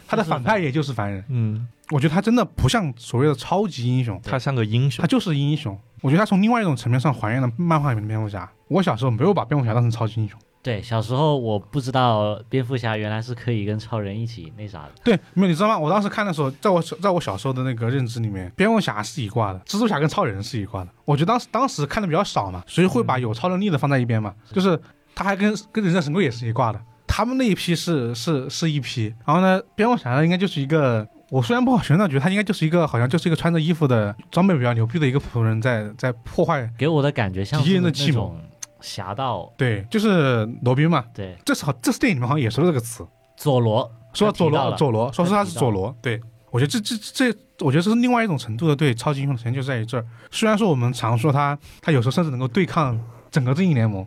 [0.08, 1.22] 他的反派也就是凡人。
[1.28, 5.78] 嗯，我觉得他真的不像所谓的超级英雄，他像个英雄他，就是英雄。
[6.00, 8.50] 我觉得他从另外一种层面上还原了漫画里面的蝙蝠侠。
[8.70, 10.40] 我小时候没有把蝙蝠侠当成超级英雄。
[10.64, 14.92] 对，小时候我不知道蝙蝠侠原来是可以跟超人一起那啥的。
[15.04, 15.78] 对，没有你知道吗？
[15.78, 20.90] 我当时看的时候，在我小在我小时候的那个认知里面，蝙蝠侠是一挂的，蜘蛛侠跟超人是一挂的。
[21.04, 24.34] 我觉得当时当时看的比较少嘛，所以会把有超能力的放在一边嘛。
[24.54, 24.80] 就是
[25.14, 26.82] 他还跟跟忍者神龟也是一挂的，
[27.12, 29.14] 他们那一批是是是一批。
[29.26, 36.70] 然后呢，蝙蝠侠呢应该就是一个，我虽然不好形容，觉得他应该就是一个好像就是一个穿着衣服的装备比较牛逼的一个普通人在在破坏。
[36.78, 38.34] 给我的感觉像敌是人的计谋
[38.80, 41.04] 侠盗，对，就是罗宾嘛。
[41.14, 43.06] 对，这是好，这是电影里面好像也说了这个词。
[43.36, 46.96] 佐罗说佐罗佐罗，说是他是佐罗，对我觉得这这
[47.32, 50.06] 这，我觉得这是另外一种程度的对超级英雄的呈现就在于这儿。
[50.32, 53.00] 虽然说我们常说他，他有时候甚至能够对抗
[53.32, 54.06] 整个正义联盟，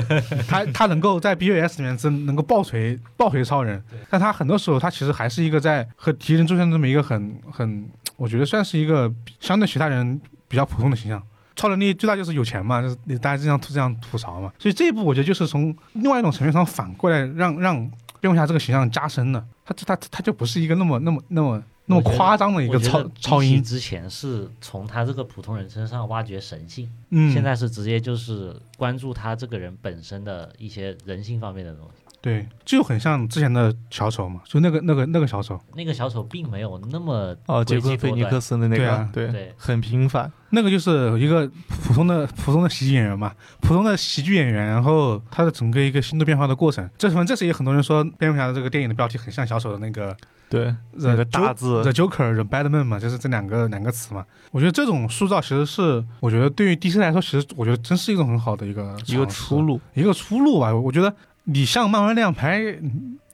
[0.46, 9.10] 他他能够在 BVS 里面真能够爆锤爆锤超人，但他很多时候他其实还是一个在和敌人出现这么一个很很，我觉得算是一个
[9.40, 11.22] 相对其他人比较普通的形象。
[11.54, 32.02] 超能力最大就是有钱嘛，就是大家这样这样吐槽嘛，所以这一部我觉得就是从另外一种层面上反过来让让蝙蝠侠这个形象加深了，他他他就不是一个那么那么那么那么夸张的一个超超音，之前是从他这个普通人身上挖掘神性，嗯，现在是直接就是关注他这个人本身的一些人性方面的东西。
[32.26, 38.76] 对，就很像之前的小丑嘛，就那个那个那个小丑，那个小丑并没有那么哦，杰克菲尼克斯的那个？
[38.76, 39.54] 对啊，对对。
[39.56, 50.16] 很平凡，那个就是一个普通的普通的喜剧演员嘛，普通的喜剧演员，然后他的整个一个心度变化的过程，这反正这是也很多人说蝙蝠侠的这个电影的标题很像小丑的那个
[50.48, 51.80] 对那个大字。
[51.84, 54.26] The Joker、The Batman 嘛，就是这两个两个词嘛。
[54.50, 60.74] 我觉得这种塑造其实是，我觉得对于 DC 来说，其实我觉得真是一种很好的一个一个出路，一个出路吧。
[60.74, 61.14] 我觉得
[61.46, 62.60] 你像漫威那样拍，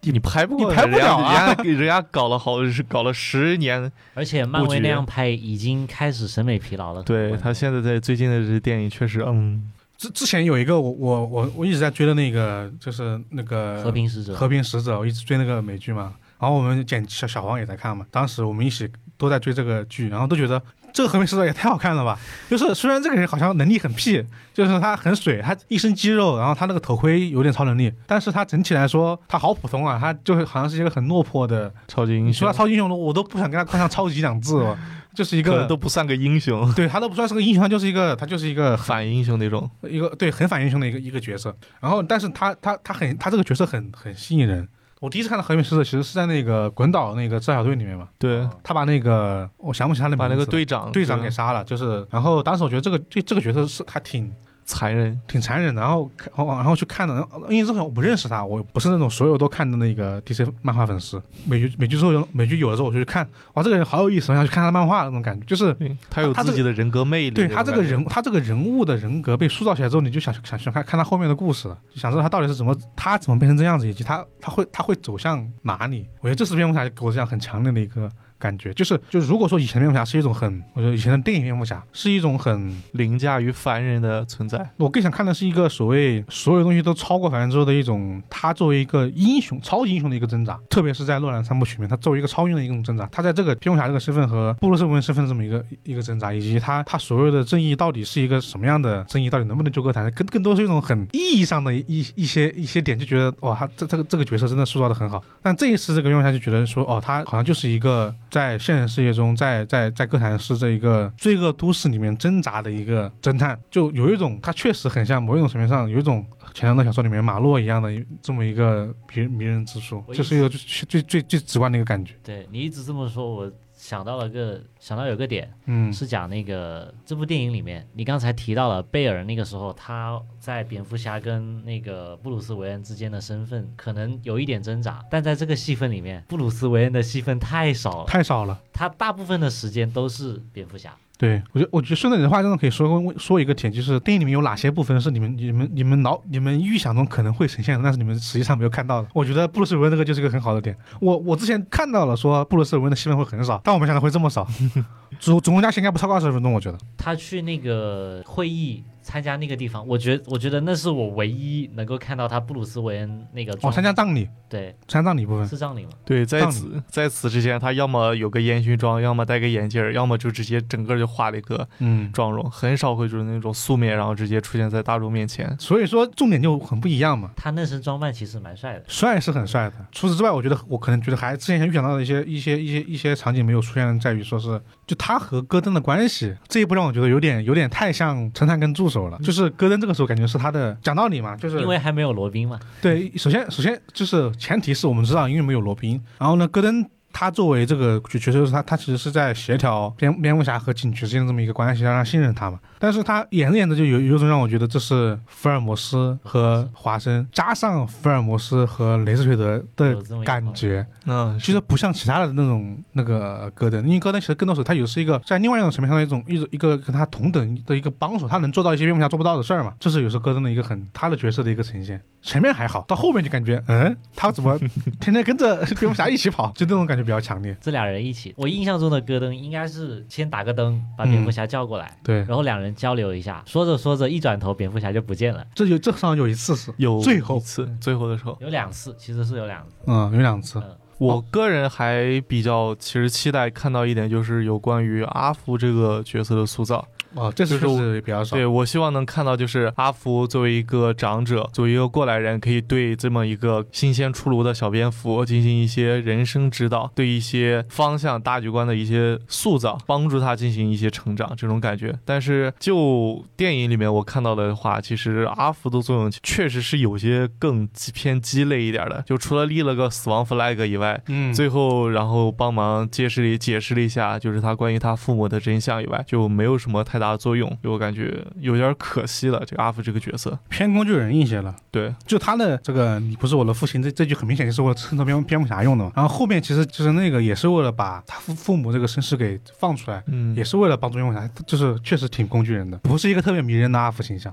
[0.02, 7.02] 你拍不过你拍不了啊人家人家人家搞了好是搞了十年， 而且漫威那样拍已经开始审美疲劳了。
[7.02, 16.12] 对他现在在最近的这电影确实，嗯，之之前有一个我我我我一直在追的那个，就是那个和平使者和平使者，我一直追那个美剧嘛。
[16.38, 20.60] 然后我们剪小小黄也在看嘛，当时我们一起都在追这个剧，然后都觉得
[20.93, 22.18] 这个和平使者也太好看了吧！
[22.51, 24.22] 就是虽然这个人好像能力很屁，
[24.53, 31.72] 就是他很水，他一身肌肉，然后他那个头盔有点超能力，但是他整体来说他好普通啊，他就是好像是一个很落魄的。
[31.88, 34.78] 超级英雄你说他，超级英雄了，我都不想跟他冠上超级两字了，
[35.14, 41.57] 就是一个都不算个英雄，对他都不算是个英雄，他就是一个他就是一个反英雄那种，一个对很反英雄的一个一个角色。
[41.80, 44.68] 然后，但是他他他很他这个角色很很吸引人。
[45.03, 52.07] 我第一次看到和平使者，其实是在那个滚岛那个自小队里面嘛，对，他把那个我想不起他的名字，把那个队长队长给杀了，就是。
[52.09, 54.32] 然后当时我觉得这个这这个角色是还挺
[54.72, 61.22] 残忍，挺残忍的，然后看然后去看的，因为这个我不认识他，我不是那种所有都看的那个 DC 漫画粉丝。
[61.44, 76.08] 美剧美剧之后有美剧有了之后，我就去看，哇，这个人好有意思，我想去看他的漫画那种感觉，就是对他有自己的人格魅力，对他这个人，他这个人物的人格被塑造起来之后，你就想想想看看他后面的故事了，想知道他到底是怎么他怎么变成这样子，以及他他会他会走向哪里。
[76.20, 78.10] 我觉得这是蝙蝠侠给我这样很强烈的一个
[78.43, 105.22] 感觉，就是就是如果说以前的蝙蝠侠是一种很，我觉得以前的电影蝙蝠侠是一种很，凌驾于凡人的存在，我更想看的是一个所谓所有东西都超过凡人之后的一种，他作为一个英雄、超级英雄的一个挣扎，特别是在诺兰三部曲里面，他作为一个超英的一种挣扎，他在这个蝙蝠侠这个身份和布鲁斯韦恩身份的这么一个一个挣扎，以及他他所有的正义到底是一个什么样的正义，到底能不能救歌坛，更更多是一种很意义上的一一些一些点，就觉得哇，他这这个这个角色真的塑造的很好。
[105.43, 116.24] 但这一次这个蝙蝠侠就觉得说，哦，他好像就是一个在现实世界中，在在在哥谭市这一个罪恶都市里面挣扎的一个侦探，就有一种他确实很像某一种层面上有一种
[116.54, 117.90] 钱塘的小说里面马洛一样的
[118.22, 120.58] 这么一个迷迷人之处，这是一个最
[120.88, 122.14] 最最最直观的一个感觉。
[122.24, 123.52] 对你一直这么说，我
[123.82, 138.62] 想到了个想到有个点，嗯，是讲那个这部电影里面，你刚才提到了贝尔那个时候他在蝙蝠侠跟那个布鲁斯韦恩之间的身份可能有一点挣扎，但在这个戏份里面，布鲁斯韦恩的戏份太少了，太少了。
[138.72, 140.96] 他大部分的时间都是蝙蝠侠。
[141.22, 149.06] 对我觉得，我觉得顺着你的话，真的可以说说一个点，就是电影里面有哪些部分是你们、你们、你们脑、你们预想中可能会呈现的，但是你们实际上没有看到的。
[149.14, 150.76] 我觉得布鲁斯韦恩这个就是一个很好的点。
[151.00, 154.44] 我我之前看到了说布鲁斯韦恩的戏份会很少，但我没想到会这么少，
[155.20, 156.78] 总总共加起来应该不超过二十分钟，我觉得。
[156.98, 165.46] 他去那个会议参加那个地方，我觉我觉得那是我唯一能够看到他布鲁斯韦恩那个哦，装参加葬礼，对参加葬礼部分。
[165.46, 165.90] 是葬礼吗？
[166.05, 175.55] 对，在此在此之前，他要么有个烟熏妆，要么戴个眼镜，要么就直接整个就画了一个嗯，妆容，很少会就是那种素面，然后直接出现在大众面前。
[175.59, 177.30] 所以说重点就很不一样嘛。
[177.36, 178.84] 他那身装扮其实蛮帅的。
[178.86, 188.88] 帅是很帅的，除此之外，我觉得我可能觉得还之前预想到的一些一些一些一些场景没有出现，在于说是就他和戈登的关系这一步让我觉得有点有点太像陈探跟助
[189.22, 196.88] 就是戈登这个时候感觉是他的讲道理嘛，就是因为还没有罗宾嘛，对，首先首先就是前提是我们知道因为没有罗宾，然后呢，戈登。
[197.14, 202.59] 他作为这个角色，就是他，他其实是在协调蝙蝙蝠侠和警局之间的这么一个关系，让他信任他嘛。
[202.82, 222.02] 但是他演着演着就有有种让我觉得这是福尔摩斯和华生加上福尔摩斯和雷斯垂德的感觉，嗯，其实不像其他的那种那个戈登，因为戈登其实更多时候他有是一个在另外一种层面上的一种一种一个跟他同等的一个帮手，他能做到一些蝙蝠侠做不到的事儿嘛，这是有时候戈登的一个很他的角色的一个呈现。
[222.20, 224.58] 前面还好，到后面就感觉嗯，他怎么
[225.00, 227.56] 天天跟着蝙蝠侠一起跑， 就那种感觉比较强烈。
[227.60, 228.32] 这俩人一起。
[228.36, 235.44] 我印象中的戈登应该是先打个灯，把蝙蝠侠叫过来，对，然后两人交流一下，说着说着一转头，蝙蝠侠就不见了。
[235.54, 239.74] 这就这上有一次是有最后一次最后的时候，有两次，其实是有两次。
[239.86, 246.86] 嗯有两次，嗯，我个人还比较其实期待看到一点，就是有关于阿福这个角色的塑造。
[247.14, 248.36] 哦，这次就是是比较少。
[248.36, 261.98] 对我希望能看到，就是阿福作为一个长者，作为一个过来人，可以对这么一个新鲜出炉的小蝙蝠进行一些人生指导，对一些方向、大局观的一些塑造，帮助他进行一些成长，这种感觉。
[262.04, 279.42] 但是就电影里面我看到的话，其实阿福的作用确实是有些更偏鸡肋一点的，就除了立了个死亡 flag 以外，嗯，最后，然后帮忙解释了解释了一下，就是他关于他父母的真相以外，就没有什么太大的作用，就我感觉有点可惜了。
[279.44, 281.55] 这个阿福这个角色，偏工具人一些了。
[281.70, 285.92] 对，就他的这个“你不是我的父亲”这这句很明显就是为了衬托蝙蝙蝠侠用的嘛。
[285.96, 294.32] 然后后面其实就是那个也是为了把他父父母这个身世给放出来，嗯也是为了帮助蝙蝠侠，就是确实挺工具人的，不是一个特别迷人的阿福形象。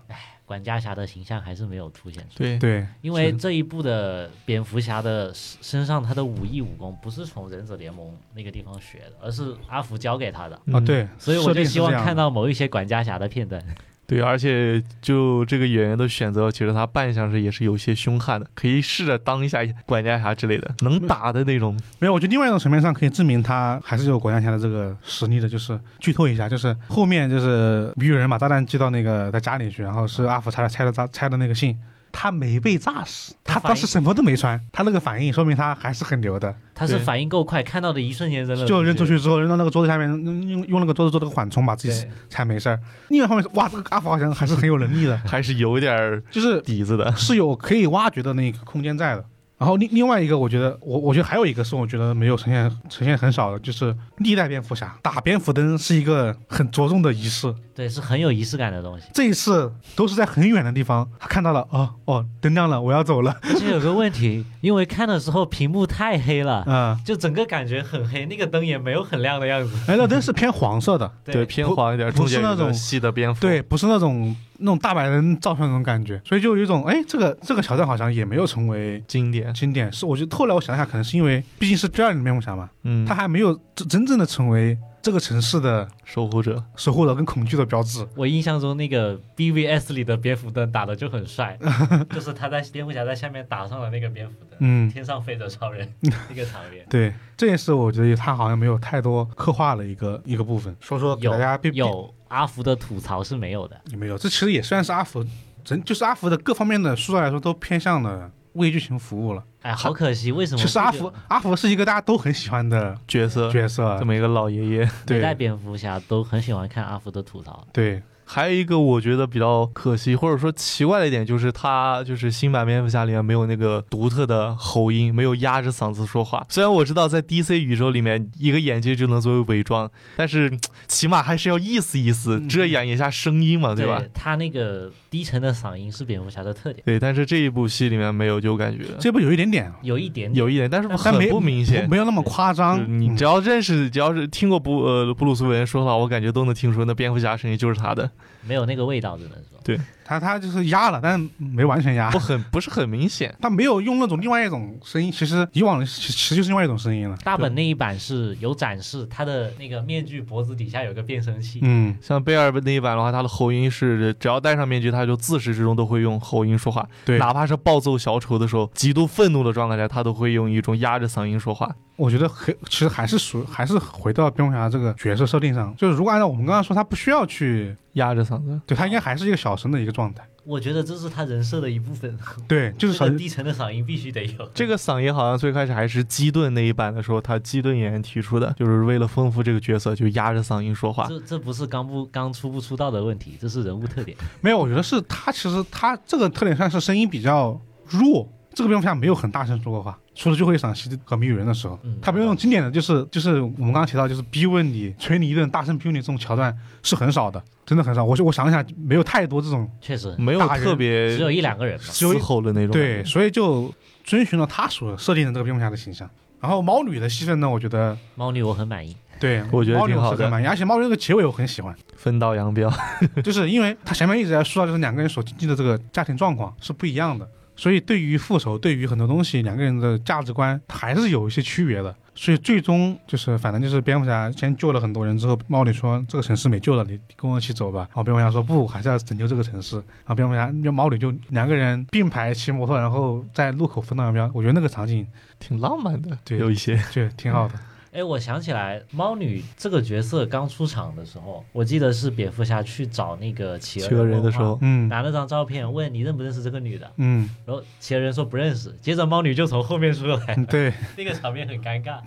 [0.50, 2.58] 管家侠的形象还是没有凸显出来。
[2.58, 2.58] 对。
[2.58, 13.64] 对，因为这一部的蝙蝠侠的身上他的武艺武功不是从忍者联盟那个地方学的，而是阿福教给他的，啊，对，所以我就希望看到某一些管家侠的片段。
[14.10, 21.80] 对，而且就这个演员的选择，其实他扮相是也是有些凶悍的，可以试着当一下管家侠之类的，能打的那种。
[22.00, 31.78] 没有，我觉得另外一种层面上可以证明他还是有管家侠的这个实力的，就是剧透一下，就是后面就是女主人把炸弹寄到那个他家里去，然后是阿福拆了拆了炸拆的那个信。
[32.12, 36.56] 他没被炸死，他他反应当时什么都没穿，他那个反应说明他还是很牛的。
[36.74, 39.20] 他是反应够快，看到的一瞬间扔了就扔出去。
[39.20, 42.80] 之后，扔到那个桌子下面，用用用那个桌子做这个缓冲，把自己对，才没事儿。
[43.10, 47.14] 另外一方面是，哇，这个阿福好像还是很有能力的，还是有点儿就是底子的。
[47.18, 49.26] 是有可以挖掘的那个空间在的。
[49.60, 57.54] 然后另另外一个，我觉得我我觉得还有一个是我觉得没有呈现呈现很少的，就是历代蝙蝠侠打蝙蝠灯是一个很着重的仪式。
[57.76, 59.06] 对，是很有仪式感的东西。
[59.14, 63.38] 这一次都是在很远的地方，他看到了，哦哦，灯亮了，我要走了。
[63.44, 69.74] 而且有个问题，因为看的时候屏幕太黑了，嗯、 就整个感觉很黑，那个灯也没有很亮的样子。
[69.88, 73.40] 哎，那灯是偏黄色的，对，偏黄一点，不是那种细的蝙蝠。
[73.40, 79.54] 对，不是那种那种大白人照片那种感觉，所以就有一种，哎，这个这个桥段好像也没有成为经典。
[79.54, 79.92] 经典。
[79.92, 86.62] 是，我觉得后来我想一下，可能是因为毕竟是第二年蝙蝠侠嘛，嗯，他还没有真真正的成为这个城市的守护者。
[86.76, 88.06] 守护者跟恐惧的标志。
[88.16, 91.58] 我印象中那个 BVS 里的蝙蝠灯打的就很帅，
[92.14, 96.86] 就是他在蝙蝠侠在下面打上了那个蝙蝠灯，嗯，天上飞着超人 那个场面。
[96.90, 100.76] 对，这也是我觉得他好像没有太多刻画的一个一个部分。
[100.82, 104.18] 说说给有大家有有阿福的吐槽是没有的，有没有？
[104.18, 105.24] 这其实也算是阿福
[105.64, 109.44] 整，就是阿福的各方面的塑造来说都偏向了为剧情服务了。
[109.62, 114.90] 哎，好可惜，为什么其实阿福阿福是一个大家都很喜欢的角色角色这，么一个老爷爷。
[115.08, 117.68] 每代对蝙蝠侠都很喜欢看阿福的吐槽？
[117.74, 118.02] 对，
[118.32, 126.46] 还有一个我觉得比较可惜或者说奇怪的一点，就是他就是新版蝙蝠侠里面没有那个独特的喉音，没有压着嗓子说话。
[126.48, 130.56] 虽然我知道在 DC 宇宙里面一个眼睛就能作为伪装，但是
[130.88, 134.00] 起码还是要意思意思，嗯遮掩一下声音嘛，对吧？
[134.14, 141.90] 他那个低沉的嗓音是蝙蝠侠的特点，对，但是这一部戏里面没有，就感觉这部有一点点，有一点点有一点，但是很但没不明显。
[141.90, 142.90] 没有那么夸张就是。
[142.90, 148.10] 你嗯只要认识，只要是听过布呃布鲁斯韦恩说的话，我感觉都能听出那蝙蝠侠声音就是他的，
[148.42, 149.60] 没有那个味道，只能说。
[149.64, 152.18] 对他他就是压了，但是没完全压不。
[152.18, 153.36] 很不是很明显。
[153.42, 157.16] 他没有用那种另外一种声音，其实以往其其实就是另外一种声音了。
[157.18, 171.76] 大本那一版是有展示他的那个面具脖子底下有个变声器，嗯，像贝尔那一版的话，他的喉音是只要戴上面具，他就自始至终都会用喉音说话，对，哪怕是暴揍小丑的时候，极度愤怒的状态下，他都会用一种压着嗓音说话。
[172.00, 180.26] 我觉得很其实还是属还是回到蝙蝠侠这个角色设定上，就是如果按照我们刚刚说，他不需要去，压着嗓子，对他应该还是一个小声的一个状态。
[180.46, 182.18] 我觉得这是他人设的一部分，
[182.48, 184.50] 对，就是很低沉的嗓音必须得有。
[184.56, 191.06] 这个嗓音好像最开始还是基顿那一版的时候，他基顿演员提出的，就是为了丰富这个角色，就压着嗓音说话。
[191.08, 194.18] 这这不是刚不刚出不出道的问题，这是人物特点。
[194.42, 208.04] 没有，我觉得是他其实他这个特点算是声音比较弱，这个蝙蝠侠没有很大声说过话，除了最后一场戏和谜语人的时候，嗯他没有用经典的就是就是我们刚刚提到就是逼问你捶你一顿大声逼问你这种桥段是很少的，真的很少。
[208.04, 211.86] 我我想一想，没有太多这种确实没有特别只有一两个人嘛。
[211.90, 212.72] 只有一嘶吼的那种。
[212.72, 213.74] 对，，所以就
[214.04, 216.10] 遵循了他所设定的这个蝙蝠侠的形象。
[216.42, 222.70] 然后猫女的戏份呢，我觉得猫女我很满意，对，我觉得猫女挺好的我很满意，而且猫女这个结尾我很喜欢，分道扬镳。
[223.24, 227.26] 就是因为他前面一直在说到，就是两个人所经历的这个家庭状况是不一样的，
[227.60, 231.94] 所以对于复仇，对于很多东西，两个人的价值观还是有一些区别的。
[232.16, 237.80] 所以最终就是，反正就是蝙蝠侠先救了很多人之后，猫女说这个城市没救了，你跟我一起走吧。
[237.90, 239.76] 然后蝙蝠侠说不，还是要拯救这个城市。
[239.76, 244.32] 然后蝙蝠侠、猫女就两个人并排骑摩托，然后在路口分道扬镳。
[244.34, 245.06] 我觉得那个场景
[245.38, 247.56] 挺浪漫的，对有一些对挺好的。
[247.92, 262.00] 哎，我想起来，猫女这个角色刚出场的时候，我记得是蝙蝠侠去找那个企企鹅人的时候，嗯拿了张照片问你认不认识这个女的，嗯，然后企鹅人说不认识，接着猫女就从后面出来，嗯对， 那个场面很尴尬。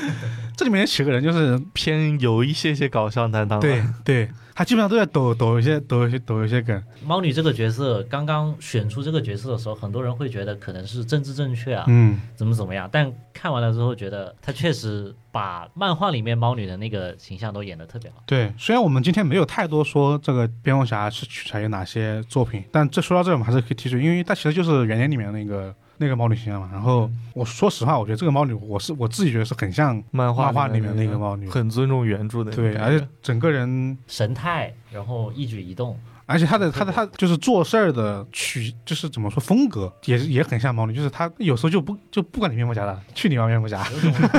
[0.56, 3.58] 这里面企鹅人就是偏有一些些搞笑担当。
[3.58, 6.80] 对，对，他基本上都在抖抖一些抖一些抖一些梗。
[7.04, 18.22] 猫女这个角色刚刚选出这个角色的时候，很多人会觉得可能是政治正确啊，嗯，怎么怎么样，但看完了之后觉得他确实把漫画里面猫女的那个形象都演得特别好。
[18.26, 18.52] 对。
[18.56, 26.68] 虽然我们今天没有太多说这个蝙蝠侠是取材于哪些作品，但这说到这，我们还是可以提出，因为它其实就是原点里面那个那个猫女形象嘛。
[26.72, 43.84] 然后我说实话，我觉得这个猫女，我是我自己觉得是很像漫画画里面那那个猫女，很尊重原著的对，而且整个人，神态，然后一举一动，而且她的她的她就是做事儿的取，就是怎么说风格，也也很像猫女，就是她有时候就不就不管你蝙蝠侠了，去你妈蝙蝠侠。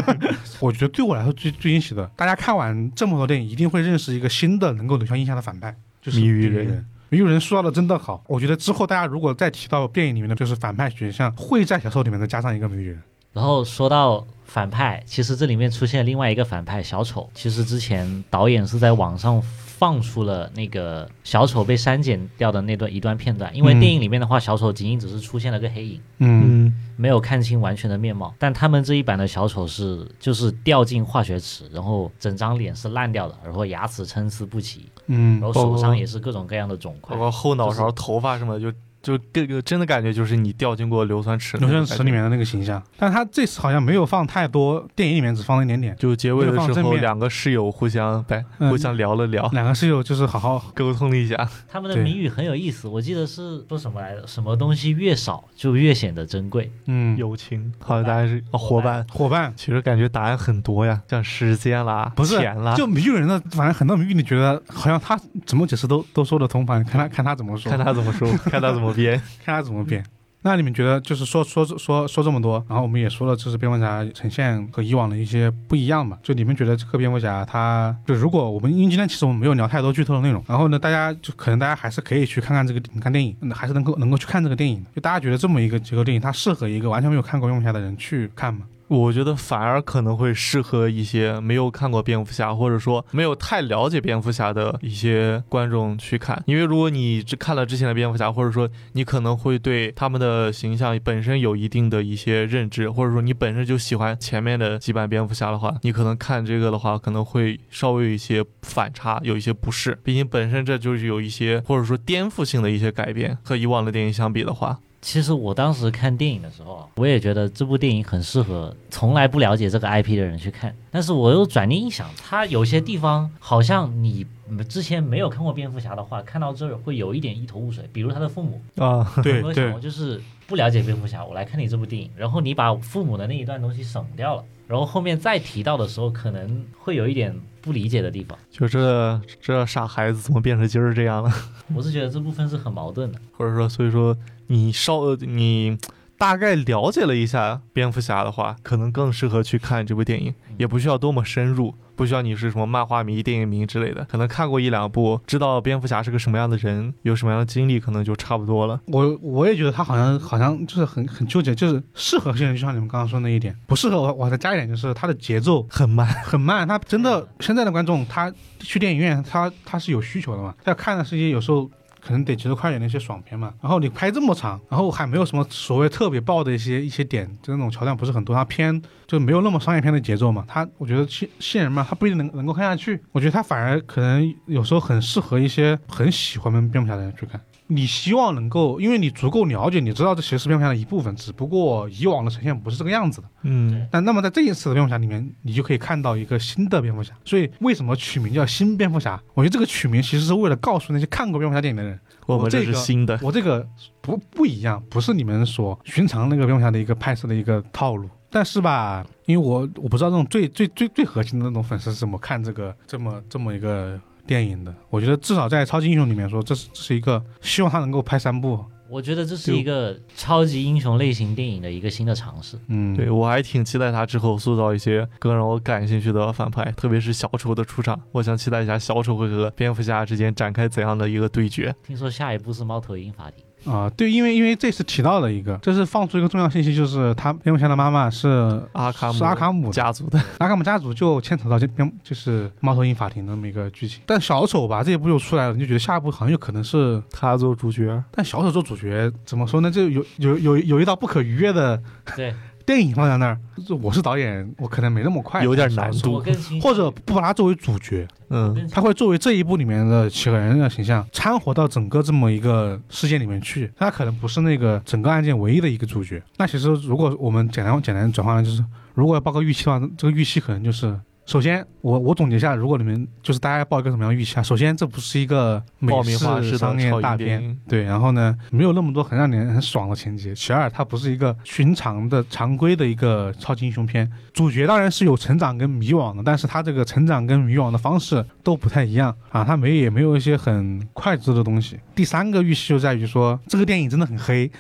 [0.59, 6.85] 我觉得对我来说最最惊喜的，大家看完这么多电影，一定会认识一个新的能够留下印象的反派，就是谜语谜人。
[7.09, 13.01] 谜语人塑造的真的好，我觉得之后大家如果再提到电影里面的就是反派选项，会在小说里面再加上一个谜语人。
[13.31, 17.29] 然后说到反派，其实这里面出现另外一个反派小丑。
[17.33, 28.33] 其实之前导演是在网上放出了那个小丑被删减掉的那段一段片段，因为嗯电影里面的话，小丑仅仅只是出现了个黑影，嗯，嗯，没有看清完全的面貌。
[28.39, 37.21] 但他们这一版的小丑是就是掉进化学池，然后整张脸是烂掉的，然后牙齿参差不齐，嗯然后手上也是各种各样的肿块包。
[37.21, 45.95] 括后脑勺、就是头发什么的，就就这个真的感觉就是你掉进过硫酸池，硫酸池里面的那个形象，但他这次好像没有放太多，电影里面只放了一点点。
[45.97, 48.71] 就结尾的时候，两个室友互相呗，嗯。
[48.71, 51.47] 互相聊了聊，两个室友就是好好，沟通了一下。
[51.69, 54.25] 他们的谜语很有意思，我记得是说什么来着？
[54.25, 56.71] 什么东西越少就越显得珍贵。
[56.87, 59.05] 嗯，友情，好，答案是哦，伙伴。
[59.11, 65.15] 伙伴，其实感觉答案很多呀，像时间啦，不是钱啦，就谜语人的，反正很多谜语你觉得好像他
[65.45, 69.21] 怎么解释都都说得通，反正看他看他怎么说，看他怎么说，看他怎么编。
[69.43, 70.03] 看他怎么编。
[70.41, 76.19] 那你们觉得，就是说说说说这么多，然后我们也说了，就是蝙蝠侠呈现和以往的一些不一样嘛？
[76.21, 84.85] 就你们觉得这个蝙蝠侠他，就如果我们因为今天其实我们没有聊太多剧透的内容，然后呢，大家就可能大家还是可以去看看这个看电影，还是能够能够去看这个电影。
[84.95, 88.67] 就大家觉得这么一个结构电影，它适合一个完全没有看过蝙蝠侠的人去看吗？
[88.87, 96.41] 我觉得反而可能会适合一些没有看过蝙蝠侠，或者说没有太了解蝙蝠侠的一些观众去看。
[96.45, 109.97] 因为如果你只看了之前的蝙蝠侠，或者说你可能会对他们的形象本身有一定的一些认知，或者说你本身就喜欢前面的几版蝙蝠侠的话，你可能看这个的话，可能会稍微有一些反差，有一些不适。
[110.03, 120.75] 毕竟本身这就是有一些或者说颠覆性的一些改变，和以往的电影相比的话，其实我当时看电影的时候啊，我也觉得这部电影很适合从来不了解这个 IP 的人去看。
[120.89, 124.25] 但是我又转念一想，它有些地方好像你
[124.67, 127.87] 之前没有看过蝙蝠侠的话，看到这儿会有一点一头雾水。
[127.93, 138.35] 比如他的父母，啊，对对过，就是不了解蝙蝠侠，我来看你这部电影，然后你把父母的那一段东西省掉了，然后后面再提到的时候，可能会有一点不理解的地方。
[138.49, 141.31] 就这这傻孩子怎么变成今儿这样了？
[141.75, 143.19] 我是觉得这部分是很矛盾的。
[143.37, 145.77] 或者说，所以说你稍呃你
[146.17, 158.79] 大概了解了一下蝙蝠侠的话，可能更适合去看这部电影，也不需要多么深入，不需要你是什么漫画迷、电影迷之类的，可能看过一两部，知道蝙蝠侠是个什么样的人，有什么样的经历，可能就差不多了。
[158.85, 171.69] 我我也觉得他好像好像就是很很纠结，就是适合现在就像你们刚刚说那一点，不适合我我再加一点，就是他的节奏很慢，很慢，他真的现在的观众他去电影院他他是有需求的嘛，他要看的是一些有时候。
[172.05, 180.45] 可能得节奏快点的一些爽片嘛，然后你拍这么长，然后还没有什么所谓特别爆的一些一些点，就那种桥段不是很多，它偏就没有那么商业片的节奏嘛。
[180.47, 183.01] 它我觉得新新人嘛，他不一定能能够看下去。
[183.11, 187.41] 我觉得他反而可能有时候很适合一些很喜欢蝙蝠侠的人去看。
[187.67, 193.27] 你希望能够，因为你足够了解，你知道这其实是蝙蝠侠的一部分，只不过以往的呈现不是这个样子的。
[193.41, 197.13] 嗯，但那么在这一次的蝙蝠侠里面，你就可以看到一个新的蝙蝠侠。
[197.23, 199.19] 所以为什么取名叫新蝙蝠侠？
[199.33, 203.67] 我觉得这个取名其实是为了告诉那些看过蝙蝠侠电影的人，我们这这个是新的，我这个
[204.01, 208.07] 不不一样，不是你们所寻常那个蝙蝠侠的一个拍摄的一个套路。
[208.29, 214.73] 但是吧，因为我我不知道这种最最最最核心的那种粉丝是怎么看这个这么这么一个电影的。
[214.89, 218.63] 我觉得至少在超级英雄里面说，这是这是一个希望他能够拍三部。
[218.87, 222.55] 我觉得这是一个超级英雄类型电影的一个新的尝试。
[222.67, 227.99] 嗯，对我还挺期待他之后塑造一些更让我感兴趣的反派，特别是小丑的出场。
[228.11, 231.73] 我想期待一下小丑会和蝙蝠侠之间展开怎样的一个对决。
[231.83, 244.01] 听说下一步是猫头鹰法庭，啊、对，因为因为这次提到了一个，这是放出一个重要信息，就是他蝙蝠侠的妈妈是阿卡姆是阿卡姆家族的，阿卡姆家族就牵扯到这边就是猫头鹰法庭的那么一个剧情。
[244.05, 248.03] 但小丑吧这一部又出来了，你就觉得下一部好像有可能是，他做主角。
[248.11, 249.71] 但小丑做主角怎么说呢？
[249.71, 251.81] 就有有有有一道不可逾越的
[252.15, 252.33] 对，
[252.65, 253.37] 电影放在那儿。
[253.65, 256.23] 就我是导演，我可能没那么快，有点难度
[256.61, 266.21] 或者不把他作为主角，嗯，他会作为这一部里面的企鹅人的形象掺和到整个这么一个事件里面去，他可能不是那个整个案件唯一的一个主角。
[266.37, 268.63] 那其实如果我们简单简单转换，就是
[268.93, 270.99] 如果要报个预期的话，这个预期可能就是。
[271.25, 274.43] 首先，我我总结一下，如果你们就是大家要报一个什么样的预期啊？
[274.43, 277.81] 首先，这不是一个美式商业大片，对。
[277.83, 280.35] 然后呢，没有那么多很让人很爽的情节。
[280.35, 284.09] 其二，它不是一个寻常的常规的一个超级英雄片。
[284.33, 291.79] 主角当然是有成长跟迷惘的，但是他这个成长跟迷惘的方式都不太一样啊，他没也没有一些很快速的东西。
[291.95, 294.51] 第三个预期就在于说，这个电影真的很黑，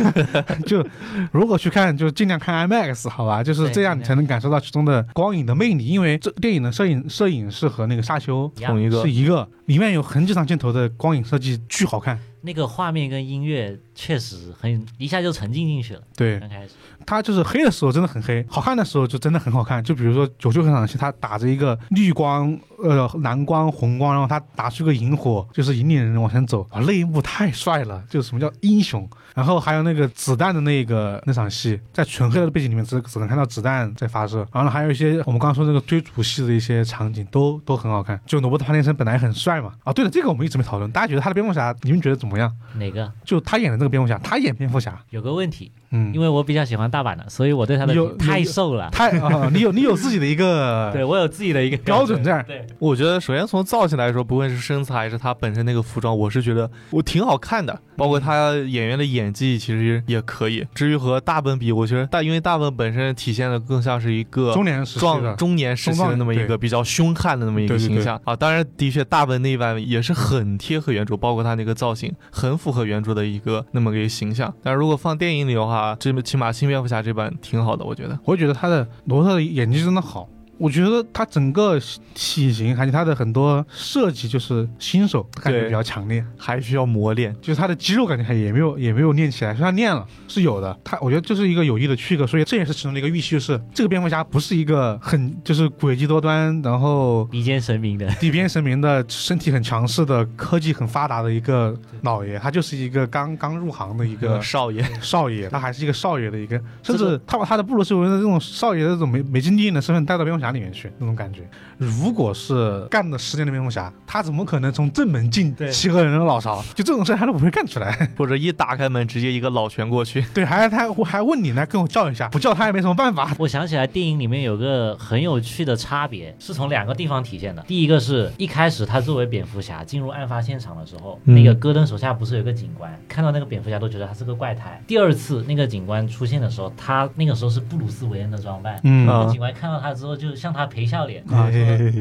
[0.66, 0.84] 就
[1.32, 9.00] 如果去看，就尽量看 IMAX 好吧，就是这样你才能感受到其中的光影的魅力，因为这电影的摄影摄影是和那个沙丘同一个。
[9.00, 12.18] 是一个，里面有很几场镜头的光影设计巨好看。
[12.40, 16.00] 那个画面跟音乐确实很一下就沉浸进去了。
[16.16, 16.70] 对，刚开始，
[17.06, 19.82] 他就是黑的时候真的很黑，好看的时候就真的很好看。
[19.82, 29.08] 就比如说九九那场戏，他打着一个绿光、呃蓝光、红光，然后他打出个萤火，就是引领人往前走，啊，那一幕太帅了，就是什么叫英雄。
[29.34, 38.20] 然后还有那个子弹的那个那场戏，在纯黑的背景里面只只能看到子弹在发射，然后呢还有一些我们刚刚说那个追逐戏的一些场景都都很好看。
[38.24, 42.54] 就罗伯特·帕丁森本来很帅嘛，啊对了，这个我们一直没讨论，大家觉得他的蝙蝠侠，你们觉得怎么样？
[42.76, 45.70] 哪个就他演的这个蝙蝠侠，他演蝙蝠侠，有个问题？
[45.94, 48.90] 嗯，因为我比较喜欢大阪的，所以我对他的有太瘦了。
[48.90, 60.66] 太啊、你有你有自己的一个 对我有自己的一个标准在对，我觉得首先从造型来说，不论是身材还是他本身那个服装，我是觉得我挺好看的，包括他演员的演技其实也可以。
[60.74, 68.34] 至于和大本比，我觉得大因为大本本身体现的更像是一个中年时期壮的，中年时期的那么一个比较凶悍的那么一个形象啊。
[68.34, 74.52] 当然，的确大本那一版也是很贴合原著，包括他那个造型很符合原著的一个那么个形象。
[74.62, 78.16] 但如果放电影里的话，这起码新蝙蝠侠这版挺好的，我觉得。
[78.24, 80.28] 我觉得他的罗特的演技真的好。
[80.64, 81.78] 我觉得他整个
[82.14, 86.24] 体型还有他的很多设计，就是新手感觉比较强烈。
[86.38, 87.36] 还需要磨练。
[87.42, 111.42] 就是他的肌肉感觉还也没有也没有练起来，虽然练了是有的，他我觉得这是一个有意的区隔，所以这也是其中的一个预期，就是这个蝙蝠侠不是一个很就是诡计多端，然后比肩神明的，比肩神明的身体很强势的科技很发达的一个老爷，他就是一个刚刚入行的一个少爷，少爷，他还是一个少爷的一个，甚至他把他的布鲁斯韦恩的这种少爷的这种没没经历的身份带到蝙蝠侠里面去，那种感觉。
[111.78, 116.62] 如果是干了十年的蝙蝠侠，他怎么可能从正门进对七个人的老巢？
[116.74, 117.94] 就这种事他都不会干出来。
[118.16, 120.24] 或者一打开门直接一个老拳过去。
[120.34, 123.34] 对，还他我还问你来跟我叫一下，不叫他也没什么办法。
[123.38, 127.62] 我想起来，电影里面有个很有趣的差别，是从两个地方体现的。
[127.66, 134.80] 第一个是一开始他作为蝙蝠侠进入案发现场的时候，嗯那个戈登手下不是有个警官，看到那个蝙蝠侠都觉得他是个怪胎。
[134.86, 141.50] 第二次那个警官出现的时候，他那个时候是布鲁斯韦恩的装扮，嗯啊那个警官看到他之后就向他赔笑脸，啊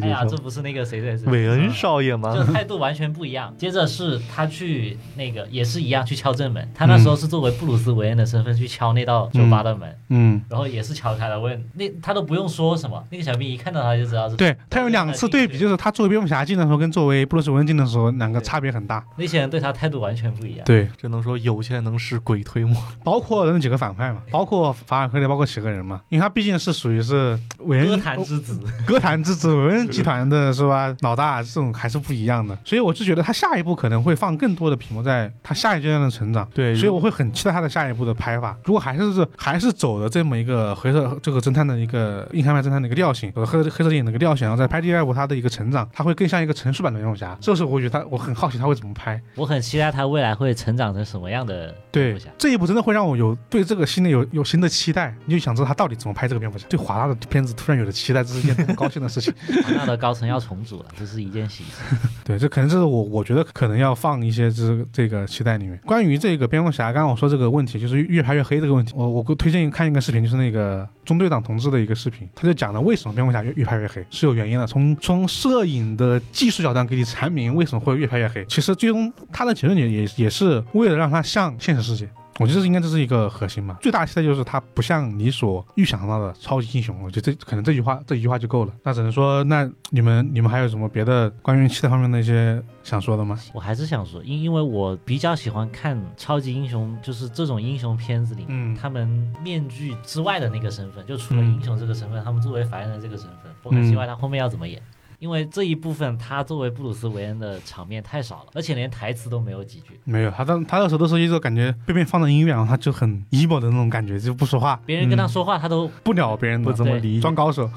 [0.01, 2.33] 哎呀，这不是那个谁谁谁，韦恩少爷吗？
[2.35, 3.53] 就态度完全不一样。
[3.57, 14.35] 接着是他去那个也是一样去敲正门，他那时候是作为布鲁斯韦恩的身份去敲那道酒吧的门，嗯，然后也是敲开了，问那他都不用说什么，那个小兵一看到他就知道是。
[14.35, 19.03] 对他有两次对比，就是他作为蝙蝠侠进的时候跟作为布鲁斯韦恩进的时候，两个差别很大。
[19.17, 20.65] 那些人对他态度完全不一样。
[20.65, 22.81] 对，只能说有钱能使鬼推磨。
[23.03, 30.95] 包括那几个反派嘛，包括法尔克利，包括几个人嘛，因为他毕竟是属于是韦歌恩坛之子， 歌坛之子韦恩集团的是吧？
[31.01, 36.47] 老大这种还是不一样的，所以我就觉得他下一步可能会放更多的屏幕在他下一阶段的成长。
[36.53, 38.57] 对，所以我会很期待他的下一步的拍法。
[38.65, 47.37] 如果还是是还是走的这么一个黑色这个侦探的一个硬汉派侦探的一个调性，和黑黑色电影的一个调性，然后再拍第二部他的一个成长，他会更像一个成熟版的蝙蝠侠。
[47.39, 49.21] 这时候我觉得他我很好奇他会怎么拍。
[49.35, 52.29] 我很期待他未来会成长成什么样的蝙对蝠侠。
[52.37, 56.65] 这一部真的会让我有对这个新的有有新的期待，你就想知道他到底怎么拍这个蝙蝠侠。
[56.69, 59.33] 对华纳的片子突然有了期待，这是一件多么高兴的事情。
[59.63, 61.97] 华纳的高层要重组了，这是一件喜事。
[62.23, 65.77] 对，这可能这是我我觉得可能要放一些这这个期待里面。
[65.85, 74.65] 关于这个蝙蝠侠，刚刚我说这个问题，就是越拍越黑这个问题，我我推荐看一个视频，就是那个中队长同志的一个视频，他就讲了为什么蝙蝠侠越越拍越黑是有原因的。
[74.65, 78.45] 从从摄影的技术角度给你阐明为什么会越拍越黑。
[78.45, 82.07] 其实最终他的结论也也也是为了让它像现实世界。
[82.39, 83.77] 我觉得这应该这是一个核心嘛。
[83.81, 86.95] 最大的期待就是它不像你所预想到的超级英雄。
[87.03, 88.73] 我觉得这可能这句话这一句话就够了。
[88.83, 93.39] 那只能说，那你们你们还有什么别的关于期待方面的一些想说的吗？
[93.53, 99.07] 我还是想说，因因为我比较喜欢看超级英雄，就是这种英雄片子里，嗯他们
[99.43, 104.81] 面具之外的那个身份，就除了嗯英雄这个身份，他们作为凡人的这个身份，我很希望他后面要怎么演。
[105.23, 109.97] 因为这一部分他作为布鲁斯韦恩的场面太少了，而且连台词都没有几句。
[110.03, 117.33] 没有，他当他那时候都是一个感觉对面放着音乐，然后他就很 emo 的那种感觉，就不说话，别人跟他说话，他都，不鸟别人，不怎么理装。
[117.33, 117.71] 高手。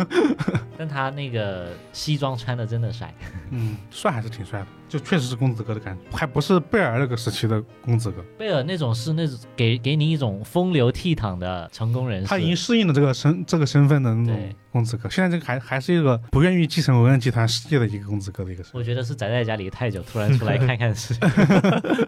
[0.78, 3.12] 但他那个西装穿的真的帅。
[3.50, 8.24] 嗯，帅还是挺帅的，就确实是公子哥的感觉，还不是贝尔那个时期的公子哥。
[8.38, 18.80] 贝尔那种是那种给给你一种风流倜傥的成功人士，他已经适应了这个身这个身份的那种公子哥，现在这个还还是一个不愿意继承文恩集团世界的一个公子哥的一个身份。
[18.80, 21.20] 我觉得是宅在家里太久，突然出来看看世界。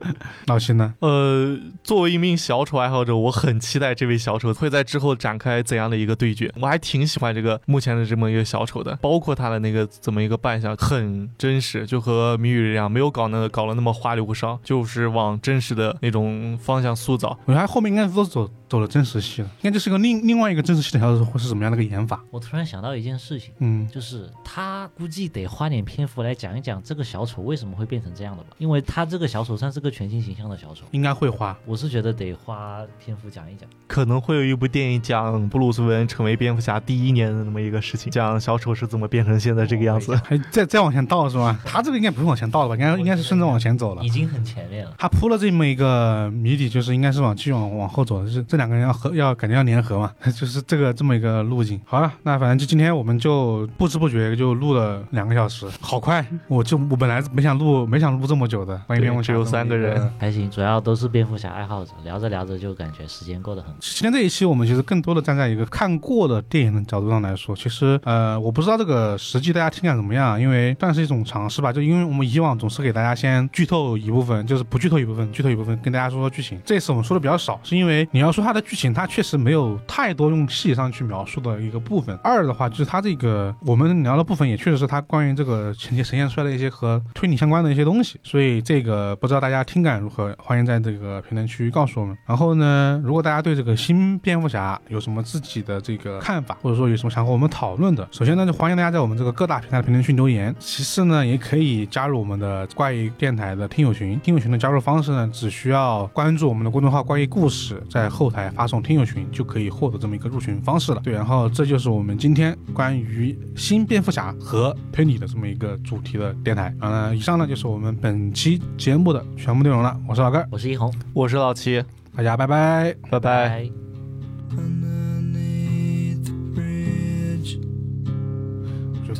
[0.47, 0.95] 老徐呢？
[1.01, 6.53] 呃，作为一名小丑爱好者，我很期待这位小丑会在之后展开怎样的一个对决。
[6.61, 17.37] 我还挺喜欢这个目前的这么一个小丑的，包括他的那个怎么一个扮相，很真实，就和谜语一样，没有搞那搞了那么花里胡哨，就是往真实的那种方向塑造。
[17.45, 22.23] 我觉得他后面应该都走走了真实戏了，应该就是个另另外一个真实戏的小丑会是怎么样的一个演法？
[22.31, 30.85] 我突然想到一件事情，嗯，就是他估计得花点篇幅来讲一讲这个小丑为什么会变成这样的吧，因为他这个小丑算是个全新形象的小丑。
[30.93, 31.57] 应该会花。
[31.67, 40.15] 我是觉得得花篇幅讲一讲，可能会有一部电影讲布鲁斯韦恩成为蝙蝠侠第一年的那么一个事情，讲小丑是怎么变成现在这个样子。
[40.25, 41.59] 还再再往前倒是吧？
[41.65, 42.75] 他这个应该不是往前倒的吧？
[42.75, 44.09] 应该应该是顺着往前走了已。
[44.09, 44.93] 经很前面了。
[44.99, 51.81] 他铺了这么一个谜底，就是应该是往继续往往后走的，就是这两个人要合，要感觉要联合嘛， 就是这个这么一个路径。
[51.85, 56.25] 好了，那反正就今天我们就不知不觉就录了两个小时，好快！
[56.49, 60.13] 我就我本来没想录，没想录这么久的，关于对蝙蝠侠只有三个人。
[60.19, 63.79] 还行，主要都是蝙蝠侠爱好者，聊着聊着就感觉时间过得很快。
[63.81, 71.73] 今天这一期我们其实更多的站在一个看过的电影的角度上来说，其实呃，我不知道这个实际大家听感怎么样，因为算是一种尝试吧。
[71.73, 76.61] 就因为我们以往总是给大家先剧透一部分，就是不剧透一部分，剧透一部分，跟大家说说剧情。
[76.65, 82.17] 这次我们说的比较少，是因为你要说它的剧情，它确实没有太多用细节上去描述的一个部分。
[82.23, 88.19] 二的话，就是它这个我们聊的部分，也确实是它关于这个情节呈现出来的一些和推理相关的一些东西。
[88.23, 92.17] 所以这个不知道大家听感如何，欢迎在这个评论区告诉我们。
[92.27, 100.55] 然后呢，如果大家对这个新蝙蝠侠有什么自己的这个看法，或者说有什么想和我们讨论的，首先呢，就欢迎大家在我们这个各大平台的评论区留言。
[100.59, 104.19] 其次呢，也可以加入我们的怪异电台的听友群。
[104.21, 111.01] 听友群的加入方式呢，只需要关注我们的公众号“怪异故事”，在后台发送“听友群”就可以获得这么一个入群方式了。
[111.05, 116.75] 对，然后这就是我们今天关于新蝙蝠侠和推理的这么一个主题的电台。
[116.81, 119.95] 呃，以上呢就是我们本期节目的全部内容了。
[120.09, 121.85] 我是老根儿，我是一红，我是老七，
[122.17, 122.95] 大家拜拜。
[123.11, 123.71] 拜拜。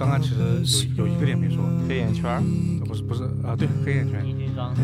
[0.01, 2.43] 刚刚其实有有一个点没说，黑眼圈
[2.87, 4.25] 不是不是啊，对黑眼圈，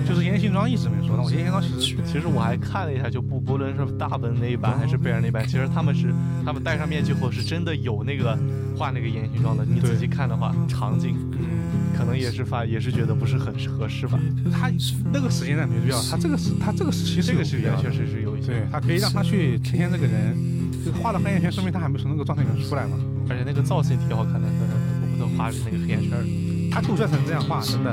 [0.07, 1.17] 就是烟熏妆一直没说。
[1.17, 6.13] 那我烟熏妆其实其实我还看了一下，就不不论是大本那一版还是贝尔那版，其实他们是
[6.45, 8.39] 他们戴上面具后是真的有那个
[8.77, 9.65] 画那个烟熏妆的。
[9.65, 14.21] 你对仔细看的话，场景嗯，可能也是发也是觉得不是很合适吧。
[14.53, 14.71] 他
[15.11, 20.37] 那个时间段没必要，他这个时他这个时期这个时间确实是有一些，对，他可以让他去呈现这个人，
[20.85, 22.99] 就画了黑眼圈，说明他还没从那个状态里面出来嘛。
[23.29, 24.86] 而且那个造型挺好看的，我
[25.17, 26.25] 不都画着那个黑眼圈儿。
[26.71, 27.93] 他就算成这样画，真的